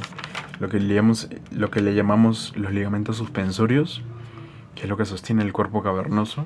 lo 0.58 0.68
que 0.68 0.78
le 0.78 0.94
llamamos, 0.94 1.30
lo 1.52 1.70
que 1.70 1.80
le 1.80 1.94
llamamos 1.94 2.52
los 2.54 2.70
ligamentos 2.70 3.16
suspensorios, 3.16 4.02
que 4.74 4.82
es 4.82 4.88
lo 4.90 4.98
que 4.98 5.06
sostiene 5.06 5.42
el 5.42 5.54
cuerpo 5.54 5.82
cavernoso, 5.82 6.44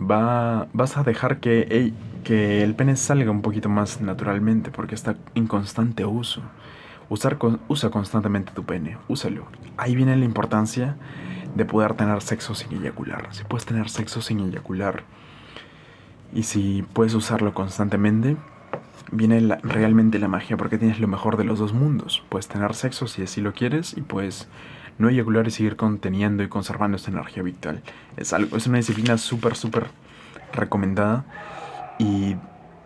va, 0.00 0.68
vas 0.72 0.96
a 0.96 1.02
dejar 1.02 1.38
que, 1.38 1.92
que 2.24 2.62
el 2.62 2.74
pene 2.74 2.96
salga 2.96 3.30
un 3.30 3.42
poquito 3.42 3.68
más 3.68 4.00
naturalmente 4.00 4.70
porque 4.70 4.94
está 4.94 5.16
en 5.34 5.46
constante 5.46 6.04
uso. 6.04 6.42
Usa 7.08 7.90
constantemente 7.90 8.52
tu 8.52 8.64
pene, 8.64 8.96
úsalo. 9.08 9.46
Ahí 9.76 9.96
viene 9.96 10.16
la 10.16 10.24
importancia 10.24 10.96
de 11.54 11.64
poder 11.64 11.94
tener 11.94 12.22
sexo 12.22 12.54
sin 12.54 12.72
eyacular. 12.78 13.28
Si 13.32 13.42
puedes 13.44 13.66
tener 13.66 13.88
sexo 13.88 14.22
sin 14.22 14.40
eyacular 14.40 15.02
y 16.32 16.44
si 16.44 16.84
puedes 16.92 17.14
usarlo 17.14 17.52
constantemente, 17.52 18.36
viene 19.10 19.40
realmente 19.62 20.18
la 20.18 20.28
magia 20.28 20.56
porque 20.56 20.78
tienes 20.78 21.00
lo 21.00 21.08
mejor 21.08 21.36
de 21.36 21.44
los 21.44 21.58
dos 21.58 21.72
mundos. 21.72 22.22
Puedes 22.28 22.48
tener 22.48 22.74
sexo 22.74 23.08
si 23.08 23.22
así 23.22 23.40
lo 23.40 23.52
quieres 23.52 23.96
y 23.96 24.02
puedes 24.02 24.46
no 24.98 25.08
eyacular 25.08 25.48
y 25.48 25.50
seguir 25.50 25.76
conteniendo 25.76 26.42
y 26.42 26.48
conservando 26.48 26.96
esta 26.96 27.10
energía 27.10 27.42
vital. 27.42 27.82
Es, 28.16 28.32
algo, 28.32 28.56
es 28.56 28.66
una 28.66 28.76
disciplina 28.76 29.18
súper, 29.18 29.56
súper 29.56 29.86
recomendada. 30.52 31.24
Y 32.00 32.34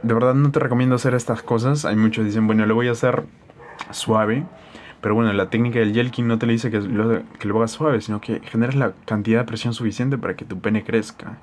de 0.03 0.13
verdad 0.13 0.35
no 0.35 0.51
te 0.51 0.59
recomiendo 0.59 0.97
hacer 0.97 1.15
estas 1.15 1.41
cosas. 1.41 1.85
Hay 1.85 1.95
muchos 1.95 2.23
que 2.23 2.27
dicen, 2.27 2.49
bueno, 2.49 2.67
lo 2.67 2.75
voy 2.75 2.89
a 2.89 2.93
hacer 2.93 3.23
suave. 3.93 4.45
Pero 5.01 5.15
bueno, 5.15 5.33
la 5.33 5.51
técnica 5.51 5.79
del 5.79 5.93
Yelkin 5.93 6.27
no 6.27 6.37
te 6.37 6.47
le 6.47 6.55
dice 6.55 6.71
que 6.71 6.81
lo, 6.81 7.23
que 7.39 7.47
lo 7.47 7.57
hagas 7.59 7.71
suave, 7.71 8.01
sino 8.01 8.21
que 8.21 8.41
generes 8.41 8.75
la 8.75 8.93
cantidad 9.05 9.41
de 9.41 9.45
presión 9.45 9.73
suficiente 9.73 10.19
para 10.19 10.35
que 10.35 10.45
tu 10.45 10.59
pene 10.59 10.83
crezca. 10.83 11.39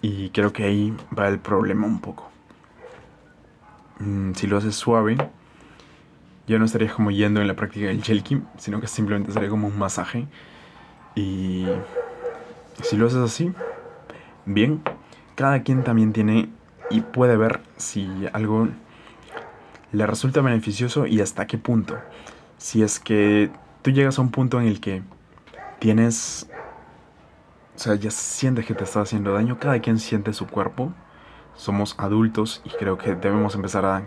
Y 0.00 0.30
creo 0.30 0.52
que 0.52 0.64
ahí 0.64 0.92
va 1.16 1.28
el 1.28 1.38
problema 1.38 1.86
un 1.86 2.00
poco. 2.00 2.28
Mm, 4.00 4.32
si 4.32 4.48
lo 4.48 4.56
haces 4.56 4.74
suave, 4.74 5.16
ya 6.48 6.58
no 6.58 6.64
estarías 6.64 6.94
como 6.94 7.12
yendo 7.12 7.40
en 7.40 7.46
la 7.46 7.54
práctica 7.54 7.86
del 7.86 8.02
Jelkin, 8.02 8.44
sino 8.58 8.80
que 8.80 8.88
simplemente 8.88 9.30
sería 9.30 9.50
como 9.50 9.68
un 9.68 9.78
masaje. 9.78 10.26
Y 11.14 11.64
si 12.82 12.96
lo 12.96 13.06
haces 13.06 13.20
así, 13.20 13.52
bien, 14.46 14.82
cada 15.36 15.62
quien 15.62 15.84
también 15.84 16.12
tiene 16.12 16.48
y 16.92 17.00
puede 17.00 17.36
ver 17.36 17.60
si 17.76 18.08
algo 18.32 18.68
le 19.92 20.06
resulta 20.06 20.40
beneficioso 20.40 21.06
y 21.06 21.20
hasta 21.20 21.46
qué 21.46 21.58
punto. 21.58 21.98
Si 22.58 22.82
es 22.82 23.00
que 23.00 23.50
tú 23.82 23.90
llegas 23.90 24.18
a 24.18 24.22
un 24.22 24.30
punto 24.30 24.60
en 24.60 24.66
el 24.66 24.80
que 24.80 25.02
tienes, 25.78 26.48
o 27.74 27.78
sea, 27.78 27.94
ya 27.94 28.10
sientes 28.10 28.66
que 28.66 28.74
te 28.74 28.84
está 28.84 29.00
haciendo 29.00 29.32
daño, 29.32 29.58
cada 29.58 29.80
quien 29.80 29.98
siente 29.98 30.32
su 30.32 30.46
cuerpo. 30.46 30.92
Somos 31.56 31.94
adultos 31.98 32.62
y 32.64 32.70
creo 32.70 32.96
que 32.96 33.14
debemos 33.14 33.54
empezar 33.54 33.84
a 33.84 34.02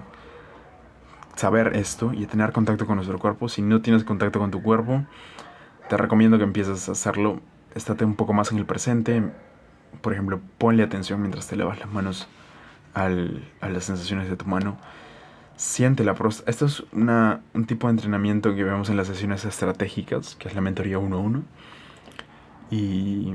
saber 1.36 1.76
esto 1.76 2.12
y 2.14 2.26
tener 2.26 2.52
contacto 2.52 2.88
con 2.88 2.96
nuestro 2.96 3.20
cuerpo. 3.20 3.50
Si 3.50 3.62
no 3.62 3.82
tienes 3.82 4.04
contacto 4.04 4.40
con 4.40 4.52
tu 4.52 4.64
cuerpo, 4.64 5.06
te 5.90 5.98
recomiendo 5.98 6.38
que 6.38 6.44
empieces 6.44 6.90
a 6.90 6.94
hacerlo. 6.94 7.40
Estate 7.76 8.06
un 8.06 8.16
poco 8.16 8.34
más 8.34 8.52
en 8.52 8.58
el 8.58 8.66
presente. 8.66 9.24
Por 10.02 10.14
ejemplo, 10.14 10.40
ponle 10.58 10.82
atención 10.82 11.20
mientras 11.22 11.48
te 11.48 11.56
lavas 11.56 11.80
las 11.80 11.92
manos 11.92 12.28
al, 12.96 13.44
a 13.62 13.70
las 13.70 13.84
sensaciones 13.84 14.28
de 14.28 14.36
tu 14.36 14.46
mano. 14.46 14.78
Siente 15.56 16.04
la 16.04 16.16
próstata. 16.16 16.50
Esto 16.50 16.66
es 16.66 16.84
una, 16.92 17.42
un 17.54 17.66
tipo 17.66 17.88
de 17.88 17.92
entrenamiento 17.92 18.56
que 18.56 18.64
vemos 18.64 18.90
en 18.90 18.98
las 18.98 19.08
sesiones 19.08 19.46
estratégicas, 19.46 20.36
que 20.36 20.48
es 20.48 20.56
la 20.56 20.62
mentoría 20.62 20.98
1-1. 20.98 21.44
Y 22.72 23.34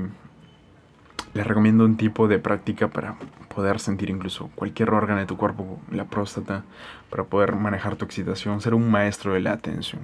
les 1.33 1.47
recomiendo 1.47 1.85
un 1.85 1.95
tipo 1.95 2.27
de 2.27 2.39
práctica 2.39 2.89
para 2.89 3.15
poder 3.55 3.79
sentir 3.79 4.09
incluso 4.09 4.49
cualquier 4.55 4.91
órgano 4.91 5.19
de 5.19 5.25
tu 5.25 5.37
cuerpo, 5.37 5.79
la 5.89 6.05
próstata, 6.05 6.63
para 7.09 7.23
poder 7.23 7.55
manejar 7.55 7.95
tu 7.95 8.05
excitación, 8.05 8.61
ser 8.61 8.73
un 8.73 8.91
maestro 8.91 9.33
de 9.33 9.39
la 9.39 9.53
atención. 9.53 10.01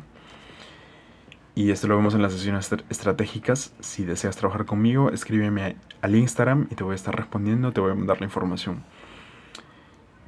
Y 1.54 1.72
esto 1.72 1.88
lo 1.88 1.98
vemos 1.98 2.14
en 2.14 2.22
las 2.22 2.34
sesiones 2.34 2.72
estratégicas. 2.90 3.74
Si 3.80 4.06
deseas 4.06 4.38
trabajar 4.38 4.66
conmigo, 4.66 5.10
escríbeme 5.10 5.76
al 6.02 6.16
Instagram 6.16 6.68
y 6.70 6.76
te 6.76 6.84
voy 6.84 6.94
a 6.94 6.96
estar 6.96 7.16
respondiendo, 7.16 7.72
te 7.72 7.82
voy 7.82 7.92
a 7.92 7.96
mandar 7.96 8.20
la 8.20 8.26
información. 8.26 8.84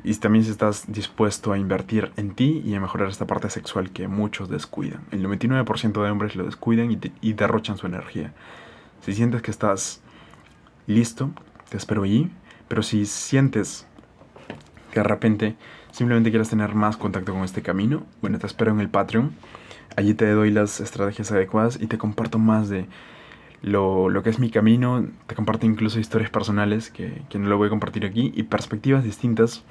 Y 0.03 0.13
también 0.15 0.45
si 0.45 0.51
estás 0.51 0.85
dispuesto 0.87 1.51
a 1.51 1.57
invertir 1.57 2.11
en 2.15 2.31
ti 2.33 2.61
y 2.65 2.73
a 2.73 2.79
mejorar 2.79 3.09
esta 3.09 3.27
parte 3.27 3.49
sexual 3.49 3.91
que 3.91 4.07
muchos 4.07 4.49
descuidan. 4.49 5.01
El 5.11 5.25
99% 5.25 6.03
de 6.03 6.09
hombres 6.09 6.35
lo 6.35 6.45
descuidan 6.45 6.91
y, 7.21 7.33
derrochan 7.33 7.77
su 7.77 7.87
energía. 7.87 8.33
Si 9.01 9.13
sientes 9.13 9.41
que 9.41 9.51
estás 9.51 10.01
listo, 10.87 11.31
te 11.69 11.77
espero 11.77 12.03
allí. 12.03 12.31
Pero 12.67 12.83
si 12.83 13.05
sientes 13.05 13.87
que 14.91 15.01
de 15.01 15.03
repente 15.03 15.55
simplemente 15.91 16.29
quieras 16.29 16.49
tener 16.49 16.75
más 16.75 16.97
contacto 16.97 17.33
con 17.33 17.43
este 17.43 17.61
camino, 17.61 18.03
bueno, 18.21 18.39
te 18.39 18.47
espero 18.47 18.71
en 18.71 18.79
el 18.79 18.89
Patreon. 18.89 19.33
Allí 19.97 20.13
te 20.13 20.29
doy 20.31 20.51
las 20.51 20.79
estrategias 20.79 21.31
adecuadas 21.31 21.77
y 21.81 21.87
te 21.87 21.97
comparto 21.97 22.39
más 22.39 22.69
de 22.69 22.87
lo, 23.61 24.09
lo 24.09 24.23
que 24.23 24.29
es 24.29 24.39
mi 24.39 24.49
camino. 24.49 25.05
Te 25.27 25.35
comparto 25.35 25.65
incluso 25.65 25.99
historias 25.99 26.29
personales 26.29 26.89
que, 26.89 27.23
que, 27.29 27.39
no 27.39 27.49
lo 27.49 27.57
voy 27.57 27.67
a 27.67 27.69
compartir 27.69 28.05
aquí 28.05 28.31
y 28.35 28.43
perspectivas 28.43 29.03
distintas. 29.03 29.63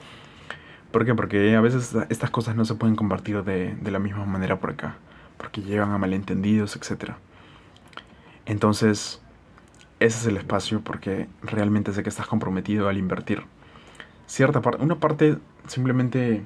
¿Por 0.92 1.04
qué? 1.04 1.14
Porque 1.14 1.54
a 1.54 1.60
veces 1.60 1.94
estas 2.08 2.30
cosas 2.30 2.56
no 2.56 2.64
se 2.64 2.74
pueden 2.74 2.96
compartir 2.96 3.42
de, 3.44 3.74
de 3.74 3.90
la 3.90 3.98
misma 3.98 4.24
manera 4.24 4.58
por 4.58 4.70
acá. 4.70 4.96
Porque 5.36 5.62
llevan 5.62 5.92
a 5.92 5.98
malentendidos, 5.98 6.76
etc. 6.76 7.12
Entonces, 8.46 9.20
ese 10.00 10.18
es 10.18 10.26
el 10.26 10.36
espacio 10.36 10.80
porque 10.80 11.28
realmente 11.42 11.92
sé 11.92 12.02
que 12.02 12.08
estás 12.08 12.26
comprometido 12.26 12.88
al 12.88 12.98
invertir 12.98 13.44
cierta 14.28 14.60
una 14.78 15.00
parte 15.00 15.38
simplemente 15.66 16.42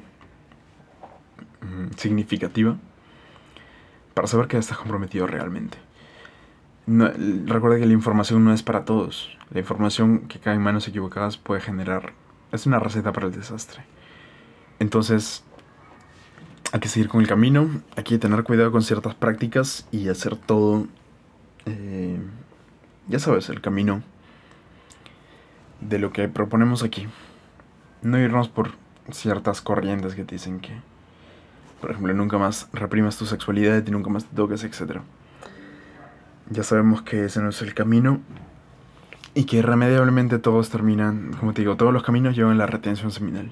mm, 1.61 1.97
significativa 1.97 2.77
para 4.15 4.29
saber 4.29 4.47
que 4.47 4.57
estás 4.57 4.79
comprometido 4.79 5.27
realmente. 5.27 5.79
Recuerda 6.87 7.79
que 7.79 7.87
la 7.87 7.93
información 7.93 8.45
no 8.45 8.53
es 8.53 8.63
para 8.63 8.85
todos. 8.85 9.37
La 9.51 9.61
información 9.61 10.21
que 10.29 10.39
cae 10.39 10.55
en 10.55 10.63
manos 10.63 10.89
equivocadas 10.89 11.37
puede 11.37 11.61
generar... 11.61 12.13
Es 12.51 12.67
una 12.67 12.79
receta 12.79 13.13
para 13.13 13.29
el 13.29 13.33
desastre. 13.33 13.83
Entonces, 14.79 15.43
hay 16.73 16.81
que 16.81 16.89
seguir 16.89 17.09
con 17.09 17.21
el 17.21 17.29
camino, 17.29 17.69
hay 17.97 18.05
que 18.05 18.19
tener 18.19 18.43
cuidado 18.45 18.73
con 18.73 18.83
ciertas 18.83 19.15
prácticas 19.15 19.87
y 19.91 20.09
hacer 20.09 20.37
todo... 20.37 20.87
Eh, 21.67 22.19
ya 23.09 23.19
sabes, 23.19 23.49
el 23.49 23.61
camino 23.61 24.03
de 25.81 25.99
lo 25.99 26.13
que 26.13 26.29
proponemos 26.29 26.83
aquí. 26.83 27.07
No 28.03 28.19
irnos 28.19 28.49
por 28.49 28.73
ciertas 29.11 29.61
corrientes 29.61 30.15
que 30.15 30.25
te 30.25 30.35
dicen 30.35 30.61
que, 30.61 30.73
por 31.81 31.91
ejemplo, 31.91 32.15
nunca 32.15 32.39
más 32.39 32.69
reprimas 32.73 33.17
tu 33.17 33.27
sexualidad 33.27 33.85
y 33.87 33.91
nunca 33.91 34.11
más 34.11 34.25
te 34.25 34.35
toques, 34.35 34.65
etc. 34.65 35.01
Ya 36.53 36.63
sabemos 36.63 37.01
que 37.01 37.25
ese 37.25 37.41
no 37.41 37.49
es 37.49 37.63
el 37.63 37.73
camino 37.73 38.21
y 39.35 39.45
que 39.45 39.57
irremediablemente 39.57 40.39
todos 40.39 40.69
terminan, 40.69 41.33
como 41.41 41.55
te 41.55 41.63
digo, 41.63 41.77
todos 41.77 41.95
los 41.95 42.03
caminos 42.03 42.37
llevan 42.37 42.59
la 42.59 42.67
retención 42.67 43.11
seminal. 43.11 43.51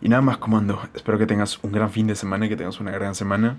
Y 0.00 0.08
nada 0.08 0.20
más, 0.20 0.38
comando. 0.38 0.80
Espero 0.94 1.16
que 1.16 1.26
tengas 1.26 1.62
un 1.62 1.70
gran 1.70 1.90
fin 1.90 2.08
de 2.08 2.16
semana 2.16 2.48
que 2.48 2.56
tengas 2.56 2.80
una 2.80 2.90
gran 2.90 3.14
semana. 3.14 3.58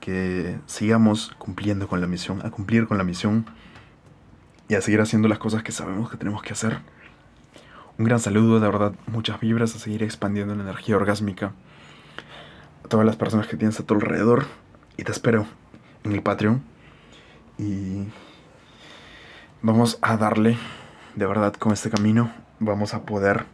Que 0.00 0.58
sigamos 0.66 1.32
cumpliendo 1.38 1.88
con 1.88 2.02
la 2.02 2.06
misión, 2.06 2.44
a 2.44 2.50
cumplir 2.50 2.86
con 2.86 2.98
la 2.98 3.04
misión 3.04 3.46
y 4.68 4.74
a 4.74 4.82
seguir 4.82 5.00
haciendo 5.00 5.28
las 5.28 5.38
cosas 5.38 5.62
que 5.62 5.72
sabemos 5.72 6.10
que 6.10 6.18
tenemos 6.18 6.42
que 6.42 6.52
hacer. 6.52 6.80
Un 7.96 8.04
gran 8.04 8.20
saludo, 8.20 8.60
de 8.60 8.66
verdad, 8.66 8.92
muchas 9.06 9.40
vibras 9.40 9.74
a 9.74 9.78
seguir 9.78 10.02
expandiendo 10.02 10.54
la 10.54 10.62
energía 10.62 10.96
orgásmica 10.96 11.52
a 12.84 12.88
todas 12.88 13.06
las 13.06 13.16
personas 13.16 13.46
que 13.46 13.56
tienes 13.56 13.80
a 13.80 13.86
tu 13.86 13.94
alrededor. 13.94 14.44
Y 14.98 15.04
te 15.04 15.12
espero 15.12 15.46
en 16.04 16.12
el 16.12 16.22
Patreon. 16.22 16.71
Y 17.58 18.08
vamos 19.60 19.98
a 20.02 20.16
darle, 20.16 20.56
de 21.14 21.26
verdad, 21.26 21.54
con 21.54 21.72
este 21.72 21.90
camino, 21.90 22.32
vamos 22.58 22.94
a 22.94 23.02
poder 23.04 23.44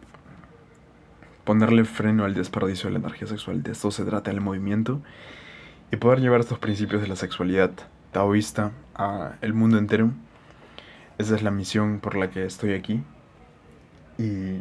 ponerle 1.44 1.84
freno 1.84 2.24
al 2.24 2.34
desperdicio 2.34 2.88
de 2.88 2.92
la 2.92 2.98
energía 2.98 3.26
sexual. 3.26 3.62
De 3.62 3.72
esto 3.72 3.90
se 3.90 4.04
trata 4.04 4.30
el 4.30 4.40
movimiento. 4.40 5.00
Y 5.90 5.96
poder 5.96 6.20
llevar 6.20 6.40
estos 6.40 6.58
principios 6.58 7.00
de 7.00 7.08
la 7.08 7.16
sexualidad 7.16 7.70
taoísta 8.12 8.72
a 8.94 9.32
el 9.40 9.54
mundo 9.54 9.78
entero. 9.78 10.11
Esa 11.16 11.34
es 11.34 11.42
la 11.42 11.50
misión 11.50 12.00
por 12.00 12.16
la 12.16 12.28
que 12.28 12.44
estoy 12.44 12.74
aquí. 12.74 13.02
Y 14.18 14.61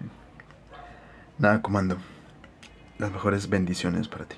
nada, 1.38 1.62
comando. 1.62 1.98
Las 2.98 3.12
mejores 3.12 3.50
bendiciones 3.50 4.08
para 4.08 4.26
ti. 4.26 4.38